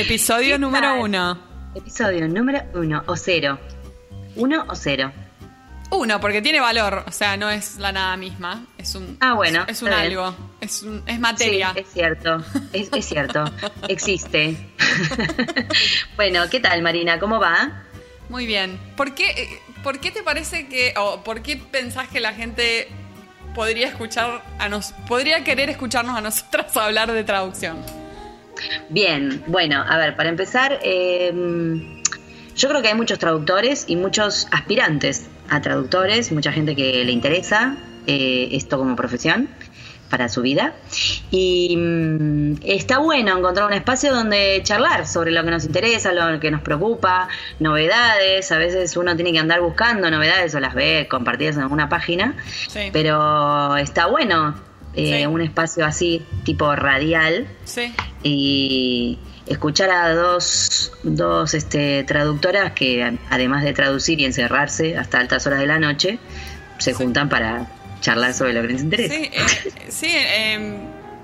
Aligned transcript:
Episodio 0.00 0.58
número 0.58 1.00
uno. 1.00 1.38
Episodio 1.74 2.26
número 2.26 2.62
uno 2.74 3.02
o 3.06 3.16
cero. 3.16 3.58
Uno 4.34 4.64
o 4.68 4.74
cero. 4.74 5.12
Uno, 5.90 6.20
porque 6.20 6.40
tiene 6.40 6.60
valor, 6.60 7.04
o 7.06 7.12
sea, 7.12 7.36
no 7.36 7.50
es 7.50 7.76
la 7.76 7.90
nada 7.92 8.16
misma, 8.16 8.64
es 8.78 8.94
un, 8.94 9.18
Ah, 9.20 9.34
bueno, 9.34 9.64
es 9.66 9.82
un 9.82 9.92
algo, 9.92 10.34
es, 10.60 10.82
un- 10.84 11.02
es 11.06 11.18
materia. 11.18 11.72
Sí, 11.74 11.80
es 11.80 11.88
cierto, 11.92 12.44
es, 12.72 12.88
es 12.92 13.04
cierto, 13.06 13.44
existe. 13.88 14.56
bueno, 16.16 16.48
¿qué 16.48 16.60
tal 16.60 16.80
Marina? 16.82 17.18
¿Cómo 17.18 17.38
va? 17.40 17.82
Muy 18.28 18.46
bien. 18.46 18.78
¿Por 18.96 19.14
qué, 19.14 19.30
eh, 19.30 19.60
¿Por 19.82 19.98
qué 19.98 20.12
te 20.12 20.22
parece 20.22 20.68
que, 20.68 20.94
o 20.96 21.22
por 21.24 21.42
qué 21.42 21.56
pensás 21.56 22.08
que 22.08 22.20
la 22.20 22.32
gente 22.32 22.88
podría 23.54 23.88
escuchar 23.88 24.44
a 24.60 24.68
nos, 24.68 24.92
podría 25.08 25.42
querer 25.42 25.68
escucharnos 25.70 26.16
a 26.16 26.20
nosotras 26.20 26.74
hablar 26.76 27.10
de 27.12 27.24
traducción? 27.24 27.76
Bien, 28.88 29.42
bueno, 29.46 29.84
a 29.86 29.96
ver, 29.96 30.16
para 30.16 30.28
empezar, 30.28 30.78
eh, 30.82 31.32
yo 32.56 32.68
creo 32.68 32.82
que 32.82 32.88
hay 32.88 32.94
muchos 32.94 33.18
traductores 33.18 33.84
y 33.88 33.96
muchos 33.96 34.46
aspirantes 34.50 35.26
a 35.48 35.60
traductores, 35.60 36.30
mucha 36.32 36.52
gente 36.52 36.76
que 36.76 37.04
le 37.04 37.12
interesa 37.12 37.76
eh, 38.06 38.48
esto 38.52 38.78
como 38.78 38.96
profesión 38.96 39.48
para 40.10 40.28
su 40.28 40.42
vida. 40.42 40.74
Y 41.30 41.76
mm, 41.76 42.56
está 42.64 42.98
bueno 42.98 43.38
encontrar 43.38 43.66
un 43.66 43.72
espacio 43.72 44.12
donde 44.12 44.60
charlar 44.64 45.06
sobre 45.06 45.30
lo 45.30 45.42
que 45.44 45.50
nos 45.50 45.64
interesa, 45.64 46.12
lo 46.12 46.40
que 46.40 46.50
nos 46.50 46.60
preocupa, 46.62 47.28
novedades. 47.60 48.50
A 48.52 48.58
veces 48.58 48.96
uno 48.96 49.14
tiene 49.14 49.32
que 49.32 49.38
andar 49.38 49.60
buscando 49.60 50.10
novedades 50.10 50.54
o 50.54 50.60
las 50.60 50.74
ve 50.74 51.06
compartidas 51.08 51.56
en 51.56 51.62
alguna 51.62 51.88
página. 51.88 52.34
Sí. 52.68 52.90
Pero 52.92 53.76
está 53.76 54.06
bueno 54.06 54.69
eh, 54.94 55.20
Sí. 55.20 55.26
un 55.26 55.40
espacio 55.40 55.84
así, 55.86 56.22
tipo 56.44 56.74
radial, 56.74 57.46
Sí. 57.64 57.92
y 58.22 59.18
escuchar 59.46 59.90
a 59.90 60.14
dos, 60.14 60.92
dos 61.02 61.54
este, 61.54 62.04
traductoras 62.04 62.72
que 62.72 63.18
además 63.30 63.64
de 63.64 63.72
traducir 63.72 64.20
y 64.20 64.24
encerrarse 64.24 64.96
hasta 64.96 65.18
altas 65.18 65.46
horas 65.46 65.60
de 65.60 65.66
la 65.66 65.78
noche, 65.78 66.18
se 66.78 66.92
juntan 66.92 67.28
para 67.28 67.66
charlar 68.00 68.32
sobre 68.34 68.52
lo 68.54 68.62
que 68.62 68.68
les 68.68 68.82
interesa. 68.82 69.14
Sí, 69.14 69.30
eh, 69.32 69.40
sí 69.88 70.08
eh, 70.10 70.78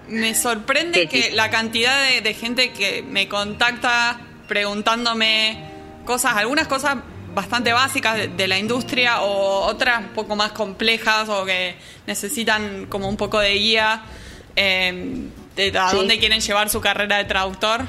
me 0.08 0.34
sorprende 0.34 1.08
que 1.08 1.30
la 1.33 1.51
cantidad 1.51 1.97
de, 2.08 2.20
de 2.20 2.34
gente 2.34 2.73
que 2.73 3.03
me 3.03 3.28
contacta 3.28 4.20
preguntándome 4.48 5.58
cosas, 6.05 6.34
algunas 6.36 6.67
cosas 6.69 6.97
bastante 7.37 7.70
básicas 7.73 8.17
de, 8.17 8.29
de 8.29 8.48
la 8.48 8.59
industria 8.59 9.20
o 9.20 9.67
otras 9.67 10.01
un 10.01 10.09
poco 10.09 10.34
más 10.34 10.53
complejas 10.53 11.29
o 11.29 11.45
que 11.45 11.77
necesitan 12.06 12.87
como 12.87 13.09
un 13.09 13.17
poco 13.17 13.39
de 13.39 13.53
guía 13.55 14.03
eh, 14.56 15.29
de 15.55 15.79
a 15.79 15.91
Sí. 15.91 15.97
dónde 15.97 16.19
quieren 16.19 16.41
llevar 16.41 16.69
su 16.70 16.81
carrera 16.81 17.19
de 17.19 17.25
traductor. 17.27 17.83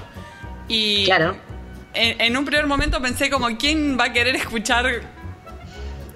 Y 0.67 1.05
Claro. 1.05 1.37
en, 1.93 2.19
en 2.21 2.37
un 2.37 2.43
primer 2.45 2.67
momento 2.67 3.01
pensé 3.01 3.29
como, 3.29 3.47
¿quién 3.57 3.97
va 3.97 4.05
a 4.05 4.13
querer 4.13 4.35
escuchar 4.35 4.85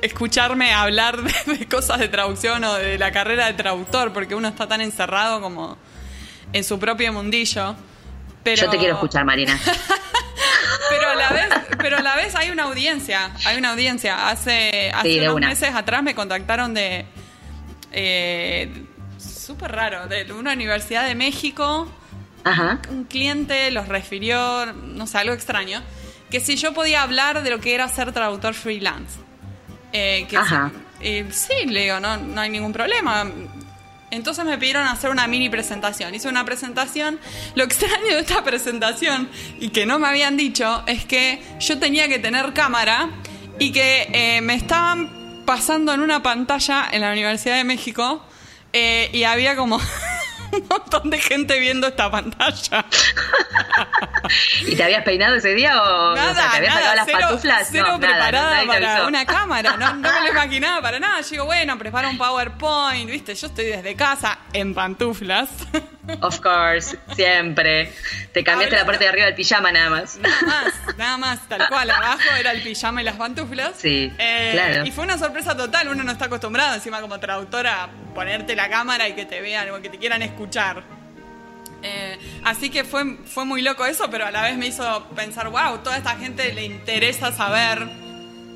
escucharme 0.02 0.74
hablar 0.74 1.22
de, 1.22 1.54
de 1.58 1.68
cosas 1.68 2.00
de 2.00 2.08
traducción 2.10 2.64
o 2.64 2.74
de 2.74 2.98
la 2.98 3.12
carrera 3.12 3.46
de 3.46 3.54
traductor, 3.54 4.12
porque 4.14 4.36
uno 4.36 4.48
está 4.48 4.68
tan 4.68 4.82
encerrado 4.82 5.40
como 5.42 5.78
en 6.54 6.64
su 6.64 6.80
propio 6.80 7.14
mundillo. 7.14 7.76
Pero, 8.44 8.64
Yo 8.64 8.70
te 8.72 8.78
quiero 8.80 8.96
escuchar, 8.96 9.24
Marina. 9.24 9.60
Pero 11.14 11.20
a 11.20 11.30
la 11.30 11.30
vez, 11.34 11.50
pero 11.78 11.98
a 11.98 12.02
la 12.02 12.16
vez 12.16 12.36
hay 12.36 12.50
una 12.50 12.64
audiencia, 12.64 13.32
hay 13.46 13.58
una 13.58 13.72
audiencia. 13.72 14.30
Hace, 14.30 14.92
hace 14.94 15.10
Sí, 15.14 15.20
unos 15.20 15.36
una. 15.36 15.48
meses 15.50 15.74
atrás 15.74 16.04
me 16.04 16.16
contactaron 16.16 16.74
de 16.74 17.06
eh, 17.92 18.86
súper 19.18 19.72
raro, 19.72 20.08
de 20.08 20.32
una 20.34 20.54
universidad 20.54 21.06
de 21.06 21.16
México 21.16 21.88
Ajá. 22.44 22.80
un 22.90 23.04
cliente 23.04 23.70
los 23.72 23.88
refirió, 23.88 24.66
no 24.74 25.06
sé, 25.08 25.18
algo 25.20 25.34
extraño, 25.34 25.82
que 26.30 26.40
si 26.40 26.56
yo 26.56 26.74
podía 26.74 27.04
hablar 27.04 27.44
de 27.44 27.50
lo 27.50 27.60
que 27.60 27.76
era 27.76 27.88
ser 27.88 28.12
traductor 28.14 28.54
freelance. 28.54 29.20
Eh, 29.94 30.26
que 30.30 30.38
Ajá. 30.38 30.72
si- 31.00 31.08
eh, 31.08 31.26
sí, 31.32 31.66
le 31.68 31.82
digo, 31.84 32.00
no, 32.00 32.18
no 32.18 32.40
hay 32.42 32.50
ningún 32.50 32.72
problema. 32.72 33.26
Entonces 34.12 34.46
me 34.46 34.58
pidieron 34.58 34.88
hacer 34.88 35.10
una 35.10 35.26
mini 35.28 35.50
presentación. 35.50 36.14
Hice 36.14 36.28
una 36.28 36.46
presentación. 36.46 37.20
Lo 37.56 37.64
extraño 37.64 38.08
de 38.08 38.20
esta 38.20 38.44
presentación, 38.44 39.30
y 39.60 39.70
que 39.70 39.86
no 39.86 40.00
me 40.00 40.08
habían 40.08 40.38
dicho, 40.38 40.84
es 40.86 41.06
que 41.06 41.42
yo 41.60 41.80
tenía 41.80 42.08
que 42.08 42.20
tener 42.20 42.54
cámara 42.54 43.10
y 43.58 43.72
que 43.72 44.10
eh, 44.12 44.42
me 44.42 44.54
estaban 44.54 45.44
pasando 45.46 45.94
en 45.94 46.02
una 46.02 46.22
pantalla 46.22 46.88
en 46.92 47.02
la 47.02 47.12
Universidad 47.12 47.56
de 47.56 47.64
México 47.64 48.24
eh, 48.74 49.10
y 49.14 49.24
había 49.24 49.56
como 49.56 49.80
un 50.52 50.68
montón 50.68 51.10
de 51.10 51.20
gente 51.20 51.60
viendo 51.60 51.88
esta 51.88 52.10
pantalla. 52.12 52.86
¿Y 54.66 54.76
te 54.76 54.84
habías 54.84 55.04
peinado 55.04 55.36
ese 55.36 55.54
día 55.54 55.82
o, 55.82 56.12
o 56.14 56.16
sea, 56.16 56.26
Nada, 56.34 56.52
te 56.52 56.58
habías 56.58 56.76
nada, 56.76 56.96
las 56.96 57.06
cero, 57.06 57.20
pantuflas? 57.22 57.68
cero 57.72 57.86
no, 57.92 57.98
nada, 57.98 58.14
preparada 58.14 58.60
te 58.62 58.68
para 58.68 59.06
una 59.08 59.26
cámara, 59.26 59.78
no, 59.78 59.94
no 59.96 60.12
me 60.14 60.22
lo 60.22 60.28
imaginaba 60.32 60.82
para 60.82 61.00
nada. 61.00 61.22
Yo 61.22 61.30
digo, 61.30 61.46
bueno, 61.46 61.78
preparo 61.78 62.10
un 62.10 62.18
PowerPoint, 62.18 63.10
viste, 63.10 63.36
yo 63.36 63.48
estoy 63.48 63.66
desde 63.66 63.96
casa 63.96 64.40
en 64.54 64.74
pantuflas. 64.74 65.50
Of 66.22 66.40
course, 66.42 66.98
siempre. 67.16 67.94
Te 68.34 68.44
cambiaste 68.44 68.76
la 68.76 68.86
parte 68.86 69.04
de 69.04 69.10
arriba 69.10 69.26
del 69.28 69.36
pijama 69.36 69.72
nada 69.72 69.90
más. 69.92 70.18
Nada 70.18 70.42
más, 70.46 70.98
nada 70.98 71.18
más, 71.18 71.40
tal 71.48 71.68
cual. 71.70 71.90
Abajo 71.92 72.22
era 72.40 72.52
el 72.52 72.62
pijama 72.64 73.02
y 73.02 73.06
las 73.06 73.16
pantuflas. 73.16 73.74
Sí, 73.78 74.12
Eh, 74.18 74.50
claro. 74.54 74.86
Y 74.86 74.92
fue 74.92 75.04
una 75.04 75.18
sorpresa 75.20 75.56
total. 75.56 75.88
Uno 75.90 76.04
no 76.04 76.12
está 76.12 76.26
acostumbrado, 76.26 76.74
encima 76.74 77.02
como 77.02 77.20
traductora, 77.20 77.88
ponerte 78.14 78.56
la 78.56 78.70
cámara 78.70 79.08
y 79.08 79.14
que 79.14 79.26
te 79.26 79.42
vean 79.42 79.70
o 79.72 79.82
que 79.82 79.90
te 79.90 79.98
quieran 79.98 80.22
escuchar. 80.22 80.84
Eh, 81.84 82.18
así 82.44 82.70
que 82.70 82.84
fue, 82.84 83.18
fue 83.26 83.44
muy 83.46 83.62
loco 83.62 83.86
eso, 83.86 84.08
pero 84.12 84.26
a 84.28 84.32
la 84.32 84.44
vez 84.44 84.56
me 84.58 84.68
hizo 84.68 85.08
pensar, 85.16 85.50
wow, 85.50 85.80
toda 85.84 85.98
esta 85.98 86.16
gente 86.16 86.54
le 86.54 86.66
interesa 86.66 87.32
saber 87.32 87.88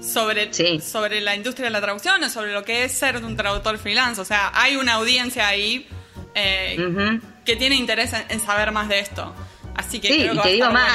sobre, 0.03 0.53
Sí. 0.53 0.79
sobre 0.79 1.21
la 1.21 1.35
industria 1.35 1.65
de 1.65 1.71
la 1.71 1.81
traducción 1.81 2.23
o 2.23 2.29
sobre 2.29 2.51
lo 2.53 2.63
que 2.63 2.83
es 2.83 2.91
ser 2.91 3.17
un 3.23 3.35
traductor 3.35 3.77
freelance. 3.79 4.21
O 4.21 4.25
sea, 4.25 4.51
hay 4.53 4.75
una 4.75 4.93
audiencia 4.93 5.47
ahí 5.47 5.87
eh, 6.35 6.75
Ujú. 6.77 7.21
que 7.45 7.55
tiene 7.55 7.75
interés 7.75 8.13
en, 8.13 8.25
en 8.29 8.39
saber 8.39 8.71
más 8.71 8.89
de 8.89 8.99
esto. 8.99 9.33
Así 9.75 9.99
que 9.99 10.09
Sí, 10.09 10.19
creo 10.19 10.33
que 10.33 10.39
y 10.39 10.41
te 10.43 10.49
digo 10.49 10.69
bueno. 10.69 10.85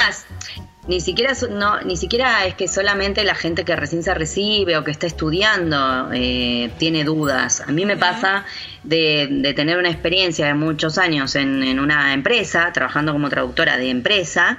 Ni 0.87 0.99
siquiera, 0.99 1.33
no, 1.51 1.79
ni 1.81 1.95
siquiera 1.95 2.45
es 2.47 2.55
que 2.55 2.67
solamente 2.67 3.23
la 3.23 3.35
gente 3.35 3.63
que 3.63 3.75
recién 3.75 4.01
se 4.01 4.13
recibe 4.15 4.77
o 4.77 4.83
que 4.83 4.89
está 4.89 5.05
estudiando 5.05 6.09
eh, 6.11 6.71
tiene 6.79 7.03
dudas. 7.03 7.61
A 7.61 7.71
mí 7.71 7.85
me 7.85 7.97
pasa 7.97 8.45
de, 8.83 9.27
de 9.29 9.53
tener 9.53 9.77
una 9.77 9.91
experiencia 9.91 10.47
de 10.47 10.55
muchos 10.55 10.97
años 10.97 11.35
en, 11.35 11.61
en 11.61 11.79
una 11.79 12.13
empresa, 12.13 12.71
trabajando 12.73 13.13
como 13.13 13.29
traductora 13.29 13.77
de 13.77 13.89
empresa, 13.91 14.57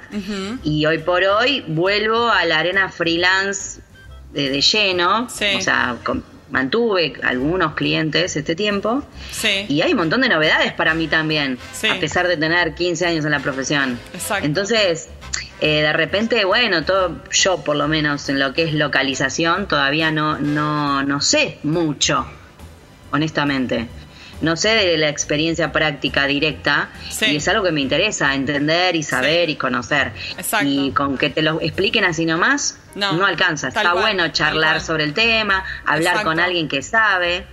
y 0.63 0.85
hoy 0.85 0.99
por 0.99 1.23
hoy 1.25 1.65
vuelvo 1.67 2.29
a 2.29 2.45
la 2.45 2.59
arena 2.59 2.87
freelance 2.89 3.81
de, 4.31 4.49
de 4.49 4.61
lleno. 4.61 5.29
Sí. 5.29 5.55
O 5.57 5.61
sea, 5.61 5.97
con- 6.05 6.23
mantuve 6.51 7.15
algunos 7.23 7.73
clientes 7.73 8.35
este 8.37 8.55
tiempo. 8.55 9.03
Sí. 9.31 9.65
Y 9.67 9.81
hay 9.81 9.91
un 9.91 9.97
montón 9.97 10.21
de 10.21 10.29
novedades 10.29 10.71
para 10.73 10.93
mí 10.93 11.07
también, 11.07 11.57
Sí. 11.73 11.87
a 11.87 11.99
pesar 11.99 12.27
de 12.27 12.37
tener 12.37 12.75
15 12.75 13.07
años 13.07 13.25
en 13.25 13.31
la 13.31 13.39
profesión. 13.39 13.99
Exacto. 14.13 14.45
Entonces, 14.45 15.09
eh, 15.61 15.81
de 15.81 15.93
repente, 15.93 16.45
bueno, 16.45 16.83
todo, 16.83 17.21
yo 17.31 17.63
por 17.63 17.75
lo 17.75 17.87
menos 17.87 18.27
en 18.29 18.39
lo 18.39 18.53
que 18.53 18.63
es 18.63 18.73
localización, 18.73 19.67
todavía 19.67 20.11
no, 20.11 20.37
no, 20.39 21.03
no 21.03 21.21
sé 21.21 21.59
mucho, 21.63 22.25
honestamente. 23.11 23.87
No 24.43 24.55
sé 24.55 24.69
de 24.75 24.97
la 24.97 25.09
experiencia 25.09 25.71
práctica 25.71 26.27
directa 26.27 26.89
Sí. 27.09 27.25
y 27.25 27.35
es 27.37 27.47
algo 27.47 27.63
que 27.63 27.71
me 27.71 27.81
interesa 27.81 28.35
entender 28.35 28.95
y 28.95 29.01
saber 29.03 29.49
y 29.49 29.55
conocer. 29.55 30.11
Exacto. 30.37 30.67
Y 30.67 30.91
con 30.91 31.17
que 31.17 31.29
te 31.31 31.41
lo 31.41 31.59
expliquen 31.61 32.05
así 32.05 32.25
nomás, 32.25 32.77
No, 32.95 33.13
no, 33.13 33.25
alcanza. 33.25 33.69
Está 33.69 33.81
cual, 33.91 34.03
bueno 34.03 34.27
charlar 34.27 34.79
sobre 34.81 35.03
el 35.05 35.13
tema, 35.15 35.63
hablar 35.85 36.13
Exacto. 36.13 36.29
con 36.29 36.39
alguien 36.39 36.67
que 36.67 36.83
sabe. 36.83 37.47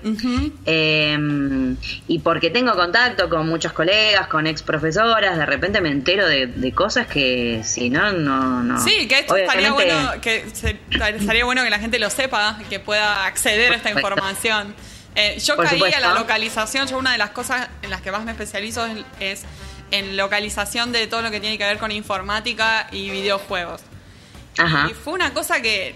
Eh, 0.66 1.76
y 2.08 2.19
porque 2.19 2.50
tengo 2.50 2.75
contacto 2.75 3.28
con 3.31 3.48
muchos 3.48 3.72
colegas, 3.72 4.26
con 4.26 4.46
ex 4.46 4.62
profesoras, 4.62 5.36
de 5.38 5.46
repente 5.46 5.81
me 5.81 5.90
entero 5.90 6.26
de, 6.26 6.46
de 6.48 6.72
cosas 6.72 7.06
que 7.06 7.62
si 7.64 7.88
no, 7.88 8.12
no, 8.12 8.62
no. 8.62 8.81
Sí, 8.82 9.06
que 9.08 9.20
esto 9.20 9.36
estaría 9.36 9.72
bueno 9.72 10.12
que 10.20 10.44
se- 10.52 10.78
estaría 11.16 11.44
bueno 11.44 11.62
que 11.64 11.70
la 11.70 11.78
gente 11.78 11.98
lo 11.98 12.10
sepa, 12.10 12.58
que 12.69 12.81
pueda 12.81 13.25
acceder 13.26 13.72
a 13.72 13.76
esta 13.76 13.90
información. 13.90 14.75
Eh, 15.14 15.38
yo 15.44 15.56
Por 15.56 15.66
caí 15.66 15.92
a 15.92 16.00
la 16.00 16.14
localización, 16.14 16.86
yo 16.86 16.98
una 16.98 17.12
de 17.12 17.18
las 17.18 17.30
cosas 17.30 17.68
en 17.82 17.90
las 17.90 18.00
que 18.00 18.12
más 18.12 18.24
me 18.24 18.30
especializo 18.32 18.86
es, 18.86 19.04
es 19.18 19.42
en 19.90 20.16
localización 20.16 20.92
de 20.92 21.06
todo 21.06 21.22
lo 21.22 21.30
que 21.30 21.40
tiene 21.40 21.58
que 21.58 21.64
ver 21.64 21.78
con 21.78 21.90
informática 21.90 22.86
y 22.92 23.10
videojuegos. 23.10 23.82
Ajá. 24.58 24.88
Y 24.90 24.94
fue 24.94 25.14
una 25.14 25.32
cosa 25.34 25.60
que 25.60 25.94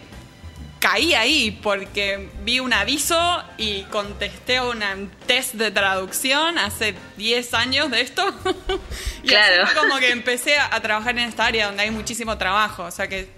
caí 0.81 1.15
ahí 1.15 1.51
porque 1.63 2.29
vi 2.43 2.61
un 2.61 2.73
aviso 2.73 3.43
y 3.57 3.83
contesté 3.85 4.61
un 4.61 5.11
test 5.27 5.55
de 5.55 5.71
traducción 5.71 6.59
hace 6.59 6.95
10 7.17 7.55
años 7.55 7.91
de 7.91 8.01
esto. 8.01 8.23
y 9.23 9.29
Claro. 9.29 9.63
así 9.65 9.75
fue 9.75 9.83
como 9.89 9.99
que 9.99 10.11
empecé 10.11 10.59
a, 10.59 10.79
trabajar 10.81 11.17
en 11.19 11.25
esta 11.29 11.47
área 11.47 11.67
donde 11.67 11.85
hay 11.85 11.91
muchísimo 11.91 12.37
trabajo. 12.37 12.83
O 12.85 12.91
sea 12.91 13.09
que 13.09 13.31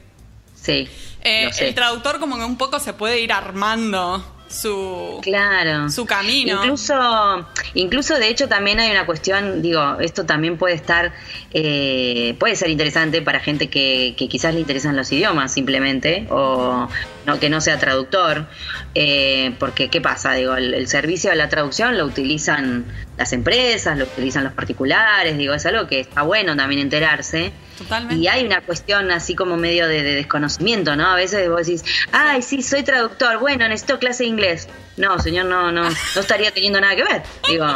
Sí. 0.60 0.88
eh, 1.22 1.50
el 1.60 1.74
traductor 1.74 2.18
como 2.18 2.36
que 2.36 2.44
un 2.44 2.56
poco 2.56 2.80
se 2.80 2.92
puede 2.94 3.20
ir 3.20 3.32
armando 3.32 4.32
su, 4.56 5.20
Claro. 5.22 5.88
su 5.90 6.06
camino. 6.06 6.62
Incluso, 6.62 7.46
incluso 7.74 8.18
de 8.18 8.28
hecho 8.28 8.48
también 8.48 8.80
hay 8.80 8.90
una 8.90 9.06
cuestión, 9.06 9.62
digo, 9.62 9.98
esto 10.00 10.24
también 10.26 10.56
puede 10.56 10.74
estar, 10.74 11.12
eh, 11.52 12.34
puede 12.38 12.56
ser 12.56 12.70
interesante 12.70 13.22
para 13.22 13.40
gente 13.40 13.68
que, 13.68 14.14
que 14.16 14.28
quizás 14.28 14.54
le 14.54 14.60
interesan 14.60 14.96
los 14.96 15.10
idiomas 15.12 15.52
simplemente, 15.52 16.26
o 16.30 16.88
no, 17.26 17.38
que 17.40 17.50
no 17.50 17.60
sea 17.60 17.78
traductor, 17.78 18.46
eh, 18.94 19.54
porque 19.58 19.88
¿qué 19.88 20.00
pasa? 20.00 20.32
Digo, 20.32 20.54
el, 20.54 20.74
el 20.74 20.88
servicio 20.88 21.30
de 21.30 21.36
la 21.36 21.48
traducción 21.48 21.98
lo 21.98 22.04
utilizan 22.04 22.84
las 23.18 23.32
empresas, 23.32 23.98
lo 23.98 24.04
utilizan 24.04 24.44
los 24.44 24.52
particulares, 24.52 25.36
digo, 25.36 25.54
es 25.54 25.66
algo 25.66 25.86
que 25.86 26.00
está 26.00 26.22
bueno 26.22 26.56
también 26.56 26.80
enterarse. 26.80 27.52
Totalmente. 27.78 28.22
Y 28.22 28.28
hay 28.28 28.44
una 28.44 28.62
cuestión 28.62 29.10
así 29.10 29.34
como 29.34 29.56
medio 29.56 29.86
de, 29.86 30.02
de 30.02 30.14
desconocimiento, 30.14 30.96
¿no? 30.96 31.06
A 31.06 31.14
veces 31.14 31.48
vos 31.48 31.66
decís, 31.66 31.84
ay, 32.12 32.42
sí, 32.42 32.62
soy 32.62 32.82
traductor, 32.82 33.38
bueno, 33.38 33.68
necesito 33.68 33.98
clase 33.98 34.22
de 34.24 34.30
inglés. 34.30 34.68
No, 34.96 35.18
señor, 35.18 35.44
no, 35.44 35.70
no, 35.70 35.90
no 35.90 36.20
estaría 36.20 36.50
teniendo 36.52 36.80
nada 36.80 36.96
que 36.96 37.04
ver. 37.04 37.22
Digo, 37.48 37.66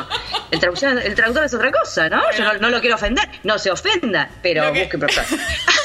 el, 0.51 0.59
traducción, 0.59 0.99
el 0.99 1.15
traductor 1.15 1.45
es 1.45 1.53
otra 1.53 1.71
cosa, 1.71 2.09
¿no? 2.09 2.23
Yo 2.37 2.45
no, 2.45 2.55
no 2.55 2.71
lo 2.71 2.81
quiero 2.81 2.97
ofender, 2.97 3.29
no 3.45 3.59
se 3.59 3.71
ofenda, 3.71 4.31
pero 4.43 4.73
busque 4.73 4.97
profesor. 4.97 5.39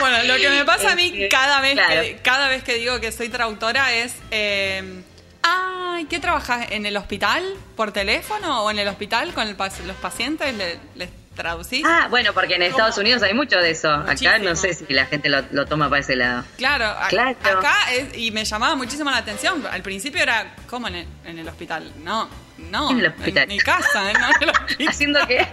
Bueno, 0.00 0.22
lo 0.24 0.36
que 0.36 0.50
me 0.50 0.64
pasa 0.64 0.92
a 0.92 0.94
mí 0.96 1.06
Este, 1.06 1.28
cada 1.28 1.60
vez, 1.60 1.74
claro. 1.74 2.00
que, 2.02 2.16
cada 2.22 2.48
vez 2.48 2.62
que 2.64 2.74
digo 2.74 3.00
que 3.00 3.12
soy 3.12 3.28
traductora 3.28 3.92
es... 3.94 4.14
eh, 4.30 5.02
Ay, 5.46 6.06
¿qué 6.06 6.18
trabajas? 6.20 6.68
¿En 6.70 6.86
el 6.86 6.96
hospital? 6.96 7.44
¿Por 7.76 7.92
teléfono? 7.92 8.64
¿O 8.64 8.70
en 8.70 8.78
el 8.78 8.88
hospital 8.88 9.34
con 9.34 9.46
el 9.46 9.54
los 9.86 9.96
pacientes? 9.96 10.54
¿Le- 10.54 10.78
¿Les 10.94 11.08
traducís? 11.34 11.84
Ah, 11.86 12.06
bueno, 12.10 12.32
porque 12.32 12.54
en 12.54 12.62
Estados 12.62 12.96
Unidos 12.98 13.22
hay 13.22 13.34
mucho 13.34 13.58
de 13.58 13.70
eso. 13.70 13.90
Acá 13.90 14.38
no 14.38 14.54
sé 14.56 14.74
si 14.74 14.86
la 14.92 15.06
gente 15.06 15.28
lo, 15.28 15.42
lo 15.50 15.66
toma 15.66 15.88
para 15.88 16.00
ese 16.00 16.16
lado. 16.16 16.44
Claro, 16.56 16.86
a- 16.86 17.08
Claro. 17.08 17.36
acá 17.58 17.74
es- 17.92 18.16
y 18.16 18.30
me 18.30 18.44
llamaba 18.44 18.74
muchísimo 18.76 19.10
la 19.10 19.18
atención. 19.18 19.64
Al 19.70 19.82
principio 19.82 20.22
era, 20.22 20.54
¿cómo 20.68 20.88
en 20.88 20.94
el, 20.96 21.06
en 21.24 21.38
el 21.38 21.48
hospital? 21.48 21.92
No, 22.02 22.28
no, 22.58 22.90
En 22.90 23.00
el 23.00 23.06
hospital. 23.06 23.46
mi 23.48 23.58
casa, 23.58 24.10
¿eh? 24.10 24.14
no 24.18 24.26
en 24.28 24.42
el 24.42 24.50
hospital. 24.54 24.88
Haciendo 24.88 25.26
que. 25.26 25.46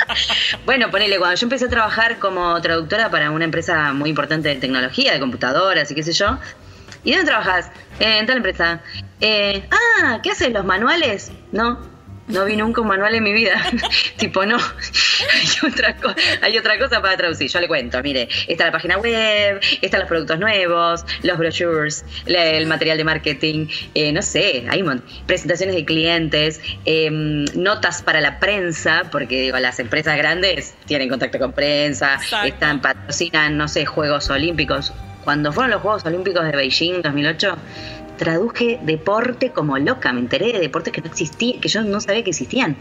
bueno, 0.64 0.90
ponele, 0.90 1.18
cuando 1.18 1.36
yo 1.36 1.44
empecé 1.46 1.66
a 1.66 1.68
trabajar 1.68 2.18
como 2.18 2.60
traductora 2.60 3.10
para 3.10 3.30
una 3.30 3.44
empresa 3.44 3.92
muy 3.92 4.10
importante 4.10 4.48
de 4.48 4.56
tecnología, 4.56 5.12
de 5.12 5.20
computadoras 5.20 5.90
y 5.90 5.94
qué 5.94 6.02
sé 6.02 6.12
yo. 6.12 6.38
¿Y 7.04 7.12
dónde 7.12 7.26
trabajas? 7.30 7.70
Eh, 8.00 8.18
en 8.18 8.26
tal 8.26 8.38
empresa. 8.38 8.80
Eh, 9.20 9.68
ah, 9.70 10.20
¿qué 10.22 10.30
haces? 10.32 10.52
¿Los 10.52 10.64
manuales? 10.64 11.30
No, 11.52 11.78
no 12.28 12.44
vi 12.44 12.56
nunca 12.56 12.80
un 12.80 12.88
manual 12.88 13.14
en 13.14 13.22
mi 13.22 13.32
vida. 13.32 13.60
tipo, 14.16 14.44
no. 14.44 14.56
hay, 14.56 15.70
otra 15.70 15.96
hay 16.42 16.58
otra 16.58 16.78
cosa 16.78 17.00
para 17.00 17.16
traducir. 17.16 17.48
Yo 17.48 17.60
le 17.60 17.68
cuento, 17.68 18.02
mire, 18.02 18.28
está 18.46 18.66
la 18.66 18.72
página 18.72 18.98
web, 18.98 19.60
están 19.80 20.00
los 20.00 20.08
productos 20.08 20.38
nuevos, 20.38 21.04
los 21.22 21.38
brochures, 21.38 22.04
el 22.26 22.66
material 22.66 22.98
de 22.98 23.04
marketing, 23.04 23.68
eh, 23.94 24.12
no 24.12 24.22
sé, 24.22 24.66
hay 24.68 24.84
presentaciones 25.26 25.74
de 25.74 25.84
clientes, 25.84 26.60
eh, 26.84 27.10
notas 27.10 28.02
para 28.02 28.20
la 28.20 28.38
prensa, 28.38 29.04
porque 29.10 29.42
digo, 29.42 29.58
las 29.58 29.78
empresas 29.78 30.16
grandes 30.16 30.74
tienen 30.86 31.08
contacto 31.08 31.38
con 31.38 31.52
prensa, 31.52 32.14
Exacto. 32.14 32.46
están 32.46 32.80
patrocinan, 32.80 33.56
no 33.56 33.68
sé, 33.68 33.86
Juegos 33.86 34.30
Olímpicos. 34.30 34.92
Cuando 35.24 35.52
fueron 35.52 35.70
los 35.70 35.82
Juegos 35.82 36.04
Olímpicos 36.06 36.44
de 36.44 36.52
Beijing 36.52 37.02
2008, 37.02 37.56
traduje 38.18 38.78
deporte 38.82 39.50
como 39.52 39.78
loca, 39.78 40.12
me 40.12 40.20
enteré 40.20 40.52
de 40.52 40.58
deportes 40.58 40.92
que 40.92 41.00
no 41.00 41.06
existían, 41.06 41.60
que 41.60 41.68
yo 41.68 41.82
no 41.82 42.00
sabía 42.00 42.22
que 42.22 42.30
existían. 42.30 42.76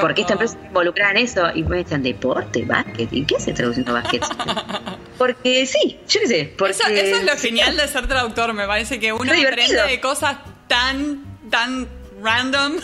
Porque 0.00 0.22
esta 0.22 0.32
empresa 0.32 0.58
se 0.60 0.66
involucraba 0.66 1.12
en 1.12 1.18
eso 1.18 1.48
y 1.54 1.62
me 1.62 1.76
decían, 1.76 2.02
deporte, 2.02 2.64
básquet, 2.64 3.12
¿y 3.12 3.24
qué 3.24 3.36
hace 3.36 3.52
traduciendo 3.52 3.92
básquet? 3.92 4.24
porque 5.18 5.66
sí, 5.66 6.00
yo 6.08 6.20
qué 6.20 6.26
sé, 6.26 6.54
porque... 6.58 6.72
Eso, 6.72 6.88
eso 6.88 7.16
es 7.18 7.24
lo 7.24 7.36
genial 7.36 7.76
de 7.76 7.86
ser 7.86 8.08
traductor, 8.08 8.52
me 8.54 8.66
parece 8.66 8.98
que 8.98 9.12
uno 9.12 9.32
aprende 9.32 9.82
de 9.82 10.00
cosas 10.00 10.38
tan, 10.66 11.22
tan 11.48 11.86
random. 12.20 12.78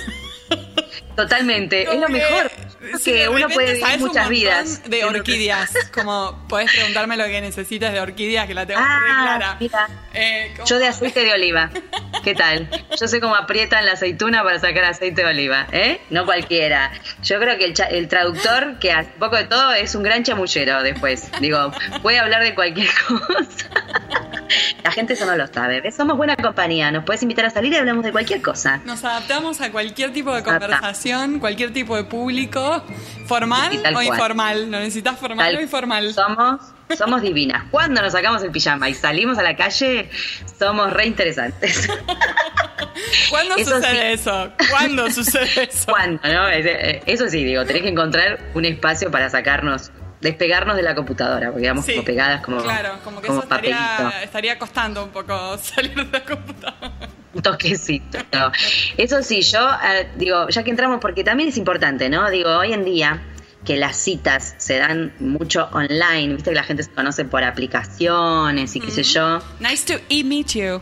Totalmente, 1.17 1.82
es 1.93 2.00
lo 2.00 2.08
mejor. 2.08 2.50
Sí, 2.98 3.12
que 3.12 3.28
uno 3.28 3.48
puede 3.48 3.75
vivir 3.75 3.98
muchas 4.00 4.28
vidas. 4.28 4.82
De 4.88 5.04
orquídeas, 5.04 5.72
como 5.94 6.44
podés 6.48 6.70
preguntarme 6.72 7.16
lo 7.16 7.25
que 7.25 7.40
necesites 7.40 7.92
de 7.92 8.00
orquídeas, 8.00 8.46
que 8.46 8.54
la 8.54 8.66
tengo 8.66 8.81
Ah, 8.82 9.00
muy 9.00 9.22
clara. 9.25 9.56
mira. 9.60 9.88
Eh, 10.12 10.54
Yo 10.66 10.78
de 10.78 10.86
aceite 10.88 11.20
de 11.25 11.32
oliva. 11.32 11.70
¿Qué 12.22 12.34
tal? 12.34 12.69
Yo 12.98 13.06
sé 13.08 13.20
cómo 13.20 13.34
aprietan 13.36 13.84
la 13.84 13.92
aceituna 13.92 14.42
para 14.42 14.58
sacar 14.58 14.84
aceite 14.84 15.22
de 15.22 15.28
oliva, 15.28 15.66
¿eh? 15.72 16.00
No 16.10 16.25
cualquiera. 16.25 16.90
Yo 17.22 17.38
creo 17.40 17.58
que 17.58 17.64
el, 17.64 17.75
cha- 17.75 17.84
el 17.88 18.08
traductor, 18.08 18.78
que 18.78 18.92
hace 18.92 19.10
poco 19.19 19.36
de 19.36 19.44
todo, 19.44 19.72
es 19.75 19.94
un 19.94 20.02
gran 20.02 20.22
chamullero 20.22 20.82
después. 20.82 21.28
Digo, 21.40 21.72
puede 22.02 22.19
hablar 22.19 22.42
de 22.42 22.54
cualquier 22.54 22.88
cosa. 23.08 23.69
La 24.82 24.90
gente 24.90 25.14
eso 25.14 25.26
no 25.26 25.36
lo 25.36 25.46
sabe. 25.46 25.81
¿ves? 25.81 25.96
Somos 25.96 26.16
buena 26.16 26.36
compañía. 26.36 26.90
Nos 26.90 27.04
puedes 27.04 27.22
invitar 27.22 27.46
a 27.46 27.50
salir 27.50 27.72
y 27.72 27.76
hablamos 27.76 28.04
de 28.04 28.12
cualquier 28.12 28.40
cosa. 28.42 28.81
Nos 28.84 29.04
adaptamos 29.04 29.60
a 29.60 29.70
cualquier 29.70 30.12
tipo 30.12 30.34
de 30.34 30.42
conversación, 30.42 31.40
cualquier 31.40 31.72
tipo 31.72 31.96
de 31.96 32.04
público, 32.04 32.73
formal 33.26 33.78
o 33.78 33.92
cual. 33.92 34.06
informal. 34.06 34.70
Lo 34.70 34.78
necesitas 34.78 35.18
formal 35.18 35.46
Tal- 35.52 35.56
o 35.56 35.60
informal. 35.62 36.12
Somos, 36.14 36.60
somos 36.96 37.22
divinas. 37.22 37.64
Cuando 37.70 38.00
nos 38.02 38.12
sacamos 38.12 38.42
el 38.42 38.50
pijama 38.50 38.88
y 38.88 38.94
salimos 38.94 39.38
a 39.38 39.42
la 39.42 39.56
calle, 39.56 40.10
somos 40.58 40.92
re 40.92 41.06
interesantes. 41.06 41.88
¿Cuándo 43.30 43.56
Eso 43.56 43.76
sucede 43.76 44.16
sí. 44.16 44.20
eso? 44.22 44.50
¿Cuándo 44.70 45.10
sucede 45.10 45.64
eso? 45.70 45.86
¿Cuándo? 45.90 46.20
no? 46.28 46.48
Es- 46.48 46.66
eh, 46.66 47.02
Eso 47.06 47.28
sí, 47.28 47.44
digo, 47.44 47.64
tenés 47.64 47.82
que 47.82 47.88
encontrar 47.88 48.38
un 48.54 48.64
espacio 48.64 49.10
para 49.10 49.28
sacarnos, 49.30 49.90
despegarnos 50.20 50.76
de 50.76 50.82
la 50.82 50.94
computadora, 50.94 51.50
porque 51.50 51.68
vamos 51.68 51.84
Sí, 51.84 51.92
como 51.92 52.04
pegadas 52.04 52.40
como, 52.42 52.62
Claro, 52.62 52.98
como 53.04 53.20
que 53.20 53.26
como 53.26 53.40
eso 53.40 53.48
estaría 54.22 54.58
costando 54.58 55.04
un 55.04 55.10
poco 55.10 55.58
salir 55.62 55.94
de 55.94 56.04
la 56.18 56.24
computadora. 56.24 57.03
Un 57.34 57.42
toquecito. 57.42 58.19
Eso 58.96 59.22
sí, 59.22 59.42
yo 59.42 59.69
eh, 59.84 60.08
digo, 60.16 60.48
ya 60.48 60.62
que 60.62 60.70
entramos, 60.70 61.00
porque 61.00 61.25
también 61.25 61.48
es 61.48 61.56
importante, 61.56 62.08
¿no? 62.08 62.31
Digo, 62.31 62.50
hoy 62.50 62.72
en 62.72 62.84
día 62.84 63.22
que 63.64 63.76
las 63.76 63.96
citas 63.96 64.54
se 64.58 64.78
dan 64.78 65.12
mucho 65.19 65.69
online, 65.72 66.34
viste 66.34 66.50
que 66.50 66.56
la 66.56 66.64
gente 66.64 66.82
se 66.82 66.90
conoce 66.90 67.25
por 67.25 67.42
aplicaciones 67.44 68.76
y 68.76 68.81
qué 68.81 68.90
sé 68.90 69.02
yo. 69.02 69.40
Nice 69.60 69.86
to 69.86 70.02
e 70.08 70.22
meet 70.22 70.54
you. 70.54 70.81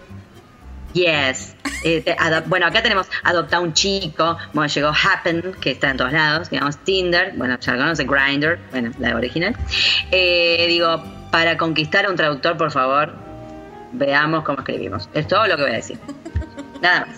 Yes. 0.92 1.56
Eh, 1.84 2.14
bueno, 2.46 2.66
acá 2.66 2.80
tenemos 2.80 3.08
Adopta 3.24 3.58
un 3.58 3.72
chico. 3.72 4.38
Bueno, 4.52 4.72
llegó 4.72 4.92
Happen, 4.92 5.52
que 5.60 5.72
está 5.72 5.90
en 5.90 5.96
todos 5.96 6.12
lados. 6.12 6.48
Digamos 6.48 6.78
Tinder. 6.84 7.32
Bueno, 7.34 7.58
ya 7.58 7.72
lo 7.72 7.78
conoce. 7.78 8.04
Grindr. 8.04 8.60
Bueno, 8.70 8.92
la 9.00 9.16
original. 9.16 9.56
Eh, 10.12 10.64
digo, 10.68 11.02
para 11.32 11.56
conquistar 11.56 12.06
a 12.06 12.10
un 12.10 12.14
traductor, 12.14 12.56
por 12.56 12.70
favor, 12.70 13.16
veamos 13.92 14.44
cómo 14.44 14.58
escribimos. 14.60 15.08
Es 15.14 15.26
todo 15.28 15.46
lo 15.46 15.56
que 15.56 15.62
voy 15.62 15.70
a 15.72 15.76
decir. 15.76 15.98
Nada 16.80 17.06
más. 17.06 17.16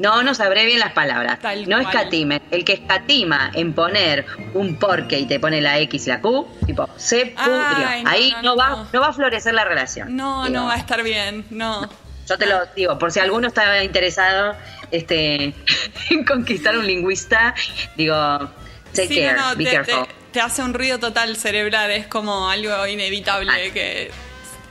No 0.00 0.24
nos 0.24 0.40
abrevien 0.40 0.80
las 0.80 0.92
palabras. 0.92 1.38
Tal 1.38 1.68
no 1.68 1.78
escatimen. 1.78 2.42
El 2.50 2.64
que 2.64 2.72
escatima 2.72 3.52
en 3.54 3.72
poner 3.74 4.26
un 4.52 4.76
porque 4.76 5.20
y 5.20 5.26
te 5.26 5.38
pone 5.38 5.60
la 5.60 5.78
X 5.78 6.06
y 6.08 6.10
la 6.10 6.20
Q, 6.20 6.48
tipo, 6.66 6.88
se 6.96 7.26
pudrió. 7.26 7.86
Ay, 7.86 8.02
no, 8.02 8.10
Ahí 8.10 8.32
no, 8.32 8.42
no, 8.42 8.56
va, 8.56 8.86
no. 8.92 9.00
va 9.00 9.06
a 9.08 9.12
florecer 9.12 9.54
la 9.54 9.64
relación. 9.64 10.16
No, 10.16 10.46
Digo, 10.46 10.58
no 10.58 10.66
va 10.66 10.74
a 10.74 10.78
estar 10.78 11.00
bien, 11.04 11.44
no. 11.50 11.88
yo 12.28 12.36
te 12.38 12.46
lo 12.46 12.66
digo, 12.74 12.98
por 12.98 13.12
si 13.12 13.20
alguno 13.20 13.46
estaba 13.46 13.84
interesado 13.84 14.56
este, 14.90 15.54
en 16.10 16.24
conquistar 16.24 16.76
un 16.76 16.86
lingüista, 16.88 17.54
digo, 17.96 18.16
take 18.94 19.06
Sí, 19.06 19.20
care, 19.22 19.40
be 19.56 19.64
te, 19.64 19.70
careful. 19.70 20.06
te- 20.06 20.14
te 20.32 20.40
hace 20.40 20.62
un 20.64 20.74
ruido 20.74 20.98
total 20.98 21.36
cerebral, 21.36 21.92
es 21.92 22.08
como 22.08 22.50
algo 22.50 22.84
inevitable 22.88 23.70
que 23.72 24.10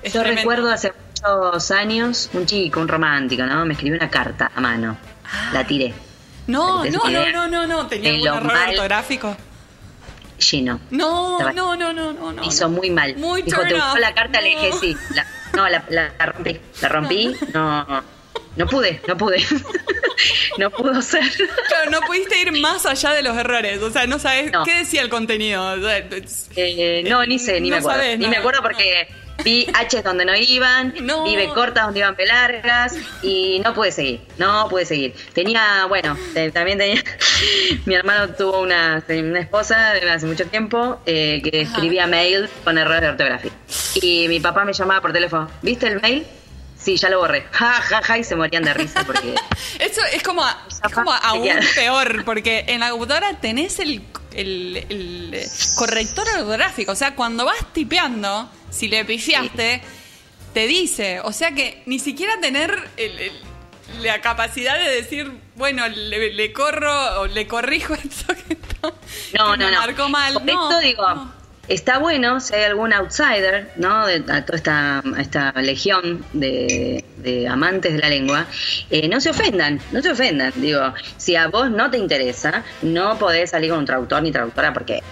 Yo 0.04 0.10
tremendo. 0.20 0.36
recuerdo 0.42 0.70
hace 0.70 0.92
muchos 1.24 1.72
años 1.72 2.30
un 2.34 2.46
chico, 2.46 2.80
un 2.80 2.88
romántico, 2.88 3.44
¿no? 3.44 3.66
Me 3.66 3.74
escribió 3.74 3.98
una 3.98 4.10
carta 4.10 4.52
a 4.54 4.62
mano. 4.62 4.98
La 5.52 5.66
tiré. 5.66 5.94
No, 6.48 6.82
¿Tenés 6.84 7.00
no, 7.04 7.10
no, 7.10 7.32
no, 7.32 7.48
no, 7.48 7.68
no, 7.68 7.88
tenía 7.88 8.12
lo 8.18 8.38
error 8.38 8.52
ortográfico. 8.70 9.36
Lleno. 10.52 10.80
No, 10.92 11.40
no, 11.54 11.76
no, 11.76 11.94
no, 11.94 12.12
no, 12.34 12.44
hizo 12.44 12.68
muy 12.68 12.90
mal. 12.90 13.16
Muy 13.16 13.44
Dijo, 13.44 13.62
¿te 13.62 13.76
gustó 13.76 13.98
la 13.98 14.14
carta? 14.14 14.42
Le 14.42 14.50
dije, 14.50 14.72
sí. 14.80 14.98
No, 15.54 15.70
la, 15.70 15.84
rompí. 16.20 16.60
La 16.82 16.90
rompí. 16.90 17.36
No, 17.54 17.86
no 18.58 18.66
pude, 18.68 19.02
no 19.08 19.16
pude. 19.16 19.42
no 20.58 20.70
pudo 20.70 21.02
ser. 21.02 21.24
Claro, 21.68 21.92
no 21.92 22.02
pudiste 22.02 22.42
ir 22.42 22.52
más 22.60 22.86
allá 22.86 23.12
de 23.12 23.22
los 23.24 23.38
errores, 23.38 23.82
o 23.82 23.90
sea, 23.90 24.06
no 24.06 24.20
sabes 24.20 24.52
No. 24.52 24.64
qué 24.66 24.80
decía 24.80 25.02
el 25.02 25.10
contenido. 25.10 25.64
O 25.74 25.80
sea, 25.80 25.98
es- 26.00 26.50
Eh, 26.56 27.04
no, 27.08 27.26
ni 27.26 27.40
sé, 27.40 27.62
ni 27.62 27.70
No 27.70 27.76
me 27.76 27.80
acuerdo. 27.80 28.00
sabés 28.02 28.20
ni 28.20 28.28
me 28.28 28.38
acuerdo 28.38 28.62
porque 28.62 29.08
vi 29.44 29.68
H 29.74 30.02
donde 30.02 30.26
no 30.26 30.36
iban, 30.36 30.94
No. 31.02 31.24
vi 31.24 31.36
B 31.36 31.50
cortas 31.50 31.86
donde 31.86 32.00
iban 32.00 32.16
B 32.16 32.26
largas 32.26 32.96
y 33.22 33.62
no 33.64 33.74
pude 33.74 33.92
seguir, 33.92 34.22
no 34.38 34.68
pude 34.70 34.86
seguir. 34.86 35.14
Tenía, 35.34 35.86
bueno, 35.88 36.18
también 36.54 36.78
tenía, 36.78 37.04
mi 37.86 37.96
hermano 37.96 38.34
tuvo 38.36 38.62
una, 38.62 39.04
una 39.08 39.40
esposa 39.40 39.94
de 39.94 40.10
hace 40.10 40.26
mucho 40.26 40.46
tiempo 40.48 41.02
eh, 41.06 41.42
que 41.44 41.62
Ajá. 41.62 41.74
escribía 41.74 42.08
mail 42.08 42.50
con 42.64 42.78
errores 42.78 43.02
de 43.02 43.08
ortografía. 43.10 43.52
Y 43.96 44.28
mi 44.28 44.40
papá 44.40 44.66
me 44.66 44.74
llamaba 44.74 45.02
por 45.02 45.14
teléfono, 45.14 45.50
¿viste 45.62 45.88
el 45.88 46.02
mail? 46.02 46.26
Sí, 46.78 46.98
ya 46.98 47.10
lo 47.10 47.20
borré. 47.20 47.46
Ja, 47.52 47.72
ja, 47.76 48.02
ja, 48.02 48.18
y 48.18 48.26
se 48.26 48.36
morían 48.36 48.64
de 48.64 48.74
risa 48.74 49.04
porque... 49.06 49.36
Eso 49.80 50.02
es 50.12 50.22
como, 50.22 50.44
es 50.68 50.94
como 50.94 51.14
aún 51.14 51.48
peor, 51.76 52.26
porque 52.26 52.66
en 52.68 52.82
la 52.82 52.90
computadora 52.90 53.40
tenés 53.40 53.80
el, 53.80 54.02
el- 54.34 54.86
el, 54.90 55.42
corrector 55.78 56.28
ortográfico. 56.38 56.92
O 56.92 56.96
sea, 56.96 57.16
cuando 57.16 57.46
vas 57.46 57.56
tipeando, 57.72 58.50
si 58.74 58.88
le 58.88 59.06
pifiaste, 59.06 59.82
te 60.54 60.68
dice. 60.68 61.20
O 61.22 61.32
sea 61.32 61.52
que 61.52 61.84
ni 61.86 62.00
siquiera 62.00 62.40
tener 62.42 62.72
el, 62.98 63.20
el- 63.20 63.42
la 64.02 64.22
capacidad 64.22 64.80
de 64.80 64.90
decir, 64.96 65.32
bueno, 65.56 65.88
le, 65.88 66.34
le 66.34 66.54
corro 66.54 67.22
o 67.22 67.28
le 67.28 67.48
corrijo 67.48 67.94
esto 68.04 68.34
que, 68.34 68.58
no, 69.38 69.52
que 69.52 69.58
no, 69.58 69.58
me 69.58 69.72
no. 69.72 69.80
marcó 69.80 70.10
mal. 70.10 70.34
Por 70.34 70.44
no, 70.46 70.70
esto 70.70 70.80
digo, 70.80 71.04
no. 71.16 71.34
está 71.68 72.00
bueno 72.00 72.40
si 72.40 72.56
hay 72.56 72.64
algún 72.64 72.94
outsider, 72.94 73.72
¿no? 73.76 74.06
De 74.08 74.24
a 74.32 74.46
toda 74.46 74.58
esta, 74.58 75.04
esta 75.20 75.52
legión 75.62 76.26
de, 76.34 77.04
de 77.18 77.48
amantes 77.48 77.94
de 77.94 78.00
la 78.00 78.10
lengua, 78.10 78.48
eh, 78.90 79.08
no 79.10 79.20
se 79.22 79.30
ofendan, 79.30 79.80
no 79.92 80.02
se 80.02 80.12
ofendan. 80.12 80.54
Digo, 80.56 80.94
si 81.18 81.36
a 81.36 81.48
vos 81.48 81.70
no 81.70 81.92
te 81.92 81.98
interesa, 81.98 82.64
no 82.82 83.20
podés 83.20 83.52
salir 83.52 83.70
con 83.72 83.80
un 83.80 83.86
traductor 83.86 84.24
ni 84.24 84.32
traductora 84.32 84.74
porque 84.74 85.04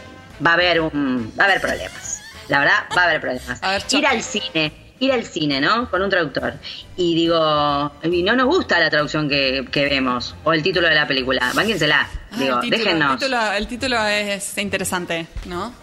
va 0.46 0.52
a 0.52 0.54
haber 0.56 0.82
un, 0.82 1.34
va 1.40 1.44
a 1.44 1.48
haber 1.48 1.62
problemas. 1.62 2.21
La 2.48 2.60
verdad, 2.60 2.86
va 2.96 3.02
a 3.02 3.06
haber 3.06 3.22
problemas. 3.22 3.62
A 3.64 3.72
ver, 3.72 3.84
Ir 3.92 4.06
al 4.08 4.22
cine, 4.24 4.72
ir 5.00 5.12
al 5.12 5.24
cine, 5.26 5.62
¿no? 5.62 5.90
Con 5.90 6.02
un 6.02 6.10
traductor. 6.10 6.54
Y 6.98 7.16
digo, 7.16 7.92
y 8.04 8.24
no 8.24 8.36
nos 8.36 8.48
gusta 8.48 8.80
la 8.80 8.90
traducción 8.90 9.28
que, 9.30 9.68
que 9.72 9.86
vemos, 9.86 10.36
o 10.44 10.54
el 10.54 10.62
título 10.64 10.88
de 10.88 10.96
la 10.96 11.08
película. 11.08 11.52
Bánquensela. 11.54 12.08
Ah, 12.32 12.38
Digo, 12.38 12.56
el, 12.56 12.62
título, 12.62 12.78
déjennos. 12.84 13.12
el 13.14 13.20
título, 13.20 13.52
el 13.52 13.68
título 13.68 14.06
es 14.06 14.58
interesante, 14.58 15.28
¿no? 15.46 15.74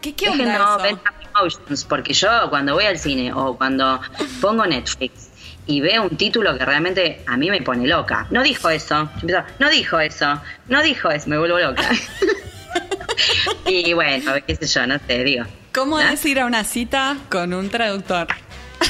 ¿Qué, 0.00 0.14
qué 0.14 0.28
onda 0.30 0.44
Déjenos 0.44 0.84
eso? 0.84 1.00
Emotions, 1.38 1.84
porque 1.84 2.12
yo 2.14 2.28
cuando 2.48 2.74
voy 2.74 2.84
al 2.86 2.98
cine 2.98 3.32
o 3.32 3.56
cuando 3.56 4.00
pongo 4.40 4.66
Netflix 4.66 5.28
y 5.66 5.80
veo 5.80 6.02
un 6.02 6.16
título 6.16 6.56
que 6.58 6.64
realmente 6.64 7.22
a 7.26 7.36
mí 7.36 7.50
me 7.50 7.62
pone 7.62 7.86
loca. 7.86 8.26
No 8.30 8.42
dijo 8.42 8.68
eso. 8.70 9.04
Yo 9.16 9.20
empiezo, 9.20 9.44
no 9.58 9.70
dijo 9.70 10.00
eso. 10.00 10.40
No 10.68 10.82
dijo 10.82 11.10
eso. 11.10 11.28
Me 11.28 11.38
vuelvo 11.38 11.58
loca. 11.58 11.82
y 13.66 13.92
bueno, 13.92 14.32
qué 14.46 14.56
sé 14.56 14.66
yo, 14.66 14.86
no 14.86 14.98
te 14.98 15.24
digo. 15.24 15.44
¿Cómo 15.72 15.98
¿Ah? 15.98 16.12
es 16.12 16.24
ir 16.26 16.40
a 16.40 16.46
una 16.46 16.64
cita 16.64 17.16
con 17.30 17.52
un 17.54 17.68
traductor? 17.70 18.26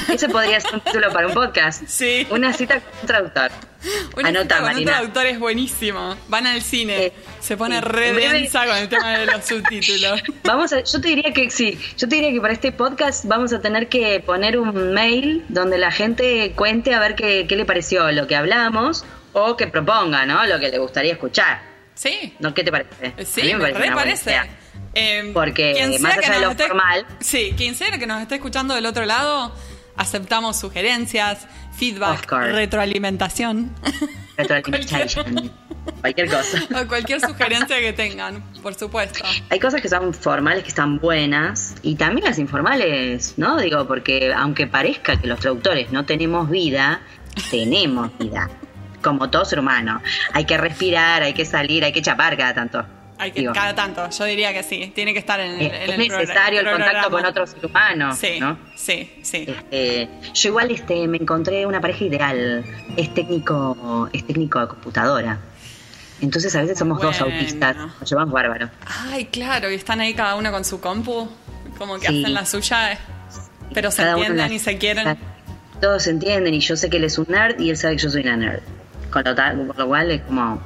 Ese 0.08 0.28
podría 0.28 0.60
ser 0.60 0.74
un 0.74 0.80
título 0.80 1.12
para 1.12 1.26
un 1.26 1.34
podcast. 1.34 1.82
Sí. 1.86 2.26
Una 2.30 2.52
cita 2.52 2.80
con 2.80 3.00
un 3.00 3.06
traductor. 3.06 3.50
Una 4.16 4.28
Anota, 4.28 4.56
cita 4.56 4.68
con 4.70 4.78
un 4.78 4.84
traductor 4.84 5.26
es 5.26 5.38
buenísimo. 5.38 6.16
Van 6.28 6.46
al 6.46 6.62
cine, 6.62 7.06
Eh, 7.06 7.12
se 7.40 7.56
pone 7.56 7.76
sí. 7.76 7.80
re 7.82 8.12
densa 8.12 8.66
con 8.66 8.76
el 8.76 8.88
tema 8.88 9.18
de 9.18 9.26
los 9.26 9.44
subtítulos. 9.44 10.22
Vamos 10.44 10.72
a, 10.72 10.80
yo 10.84 11.00
te 11.00 11.08
diría 11.08 11.32
que 11.32 11.50
sí, 11.50 11.78
yo 11.98 12.08
te 12.08 12.16
diría 12.16 12.30
que 12.32 12.40
para 12.40 12.52
este 12.52 12.72
podcast 12.72 13.24
vamos 13.26 13.52
a 13.52 13.60
tener 13.60 13.88
que 13.88 14.20
poner 14.20 14.58
un 14.58 14.92
mail 14.92 15.44
donde 15.48 15.76
la 15.76 15.90
gente 15.90 16.52
cuente 16.56 16.94
a 16.94 17.00
ver 17.00 17.14
qué, 17.14 17.46
qué 17.48 17.56
le 17.56 17.64
pareció 17.64 18.10
lo 18.12 18.26
que 18.26 18.36
hablamos 18.36 19.04
o 19.32 19.56
que 19.56 19.66
proponga, 19.66 20.24
¿no? 20.24 20.44
Lo 20.46 20.58
que 20.60 20.68
le 20.70 20.78
gustaría 20.78 21.12
escuchar. 21.12 21.69
Sí, 22.00 22.34
¿No? 22.38 22.54
¿Qué 22.54 22.64
te 22.64 22.70
parece? 22.72 22.90
Eh, 23.02 23.26
sí, 23.26 23.42
mí 23.42 23.54
me, 23.56 23.72
parece 23.72 23.92
parece. 23.92 24.36
Eh, 24.94 25.30
Porque 25.34 25.98
más 26.00 26.16
allá 26.16 26.30
de 26.32 26.40
lo 26.40 26.50
esté- 26.52 26.68
formal- 26.68 27.04
Sí, 27.20 27.52
quien 27.58 27.74
sea 27.74 27.98
que 27.98 28.06
nos 28.06 28.22
esté 28.22 28.36
escuchando 28.36 28.74
del 28.74 28.86
otro 28.86 29.04
lado, 29.04 29.54
aceptamos 29.96 30.58
sugerencias, 30.58 31.46
feedback, 31.76 32.26
retroalimentación. 32.30 33.74
Retroalimentation. 34.38 35.52
Cualquier 36.00 36.28
cosa. 36.30 36.62
o 36.82 36.86
cualquier 36.88 37.20
sugerencia 37.20 37.78
que 37.80 37.92
tengan, 37.92 38.42
por 38.62 38.74
supuesto. 38.74 39.20
Hay 39.50 39.58
cosas 39.60 39.82
que 39.82 39.88
son 39.90 40.14
formales 40.14 40.62
que 40.62 40.68
están 40.70 40.98
buenas 40.98 41.74
y 41.82 41.96
también 41.96 42.24
las 42.26 42.38
informales, 42.38 43.34
¿no? 43.36 43.58
Digo, 43.58 43.86
porque 43.86 44.32
aunque 44.34 44.66
parezca 44.66 45.20
que 45.20 45.26
los 45.26 45.38
traductores 45.40 45.90
no 45.92 46.06
tenemos 46.06 46.48
vida, 46.48 47.02
tenemos 47.50 48.10
vida. 48.18 48.48
Como 49.02 49.30
todo 49.30 49.44
ser 49.44 49.58
humano. 49.60 50.00
Hay 50.32 50.44
que 50.44 50.56
respirar, 50.58 51.22
hay 51.22 51.32
que 51.32 51.44
salir, 51.44 51.84
hay 51.84 51.92
que 51.92 52.02
chapar 52.02 52.36
cada 52.36 52.54
tanto. 52.54 52.84
Hay 53.18 53.32
que, 53.32 53.40
Digo, 53.40 53.52
cada 53.52 53.74
tanto, 53.74 54.08
yo 54.08 54.24
diría 54.24 54.52
que 54.54 54.62
sí, 54.62 54.90
tiene 54.94 55.12
que 55.12 55.18
estar 55.18 55.38
en, 55.40 55.52
el- 55.60 55.66
es, 55.66 55.88
en 55.90 56.00
el 56.00 56.08
necesario 56.08 56.60
el 56.60 56.70
contacto 56.70 57.10
con 57.10 57.24
otro 57.26 57.46
ser 57.46 57.66
humano, 57.66 58.14
Sí, 58.16 58.40
¿no? 58.40 58.56
sí, 58.76 59.12
sí. 59.22 59.44
Este, 59.46 60.08
yo 60.32 60.48
igual 60.48 60.70
este, 60.70 61.06
me 61.06 61.18
encontré 61.18 61.66
una 61.66 61.82
pareja 61.82 62.04
ideal. 62.04 62.64
Es 62.96 63.12
técnico, 63.12 64.08
es 64.12 64.26
técnico 64.26 64.60
de 64.60 64.68
computadora. 64.68 65.38
Entonces 66.22 66.54
a 66.56 66.62
veces 66.62 66.78
somos 66.78 67.00
dos 67.00 67.20
autistas. 67.20 67.76
Nos 67.76 68.08
llevamos 68.10 68.32
bárbaro. 68.32 68.70
Ay, 69.10 69.26
claro, 69.26 69.70
y 69.70 69.74
están 69.74 70.00
ahí 70.00 70.14
cada 70.14 70.34
uno 70.36 70.50
con 70.50 70.64
su 70.64 70.80
compu, 70.80 71.28
como 71.76 71.98
que 71.98 72.08
Sí. 72.08 72.20
hacen 72.22 72.32
la 72.34 72.46
suya, 72.46 72.92
eh, 72.92 72.98
pero 73.74 73.90
se 73.90 73.98
Cada 74.02 74.12
entienden 74.16 74.52
y 74.52 74.58
se 74.58 74.78
quieren. 74.78 75.18
Todos 75.80 76.04
se 76.04 76.10
entienden 76.10 76.54
y 76.54 76.60
yo 76.60 76.74
sé 76.76 76.88
que 76.90 76.96
él 76.96 77.04
es 77.04 77.18
un 77.18 77.26
nerd 77.28 77.60
y 77.60 77.68
él 77.70 77.76
sabe 77.76 77.96
que 77.96 78.02
yo 78.02 78.10
soy 78.10 78.22
una 78.22 78.36
nerd. 78.36 78.60
Con 79.10 79.24
lo, 79.24 79.34
tal, 79.34 79.66
por 79.66 79.78
lo 79.78 79.86
cual 79.88 80.10
es 80.10 80.22
como 80.22 80.60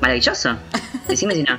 maravilloso. 0.00 0.56
Decime 1.08 1.34
si 1.34 1.42
no. 1.42 1.56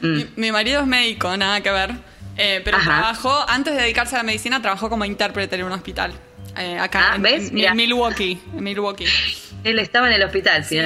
Mm. 0.00 0.16
Mi, 0.16 0.26
mi 0.36 0.52
marido 0.52 0.80
es 0.80 0.86
médico, 0.86 1.36
nada 1.36 1.60
que 1.60 1.70
ver. 1.70 1.94
eh, 2.36 2.60
pero 2.64 2.78
Ajá. 2.78 2.84
trabajó, 2.86 3.44
antes 3.48 3.74
de 3.74 3.82
dedicarse 3.82 4.14
a 4.14 4.18
la 4.18 4.24
medicina, 4.24 4.60
trabajó 4.62 4.88
como 4.88 5.04
intérprete 5.04 5.56
en 5.56 5.64
un 5.64 5.72
hospital. 5.72 6.12
eh, 6.56 6.78
acá 6.78 7.10
Ah, 7.12 7.16
en, 7.16 7.22
¿ves? 7.22 7.50
en- 7.50 7.58
en 7.60 7.76
Milwaukee. 7.76 8.40
En 8.56 8.64
Milwaukee. 8.64 9.06
Él 9.64 9.78
estaba 9.78 10.08
en 10.08 10.14
el 10.14 10.22
hospital, 10.24 10.64
Sí. 10.64 10.78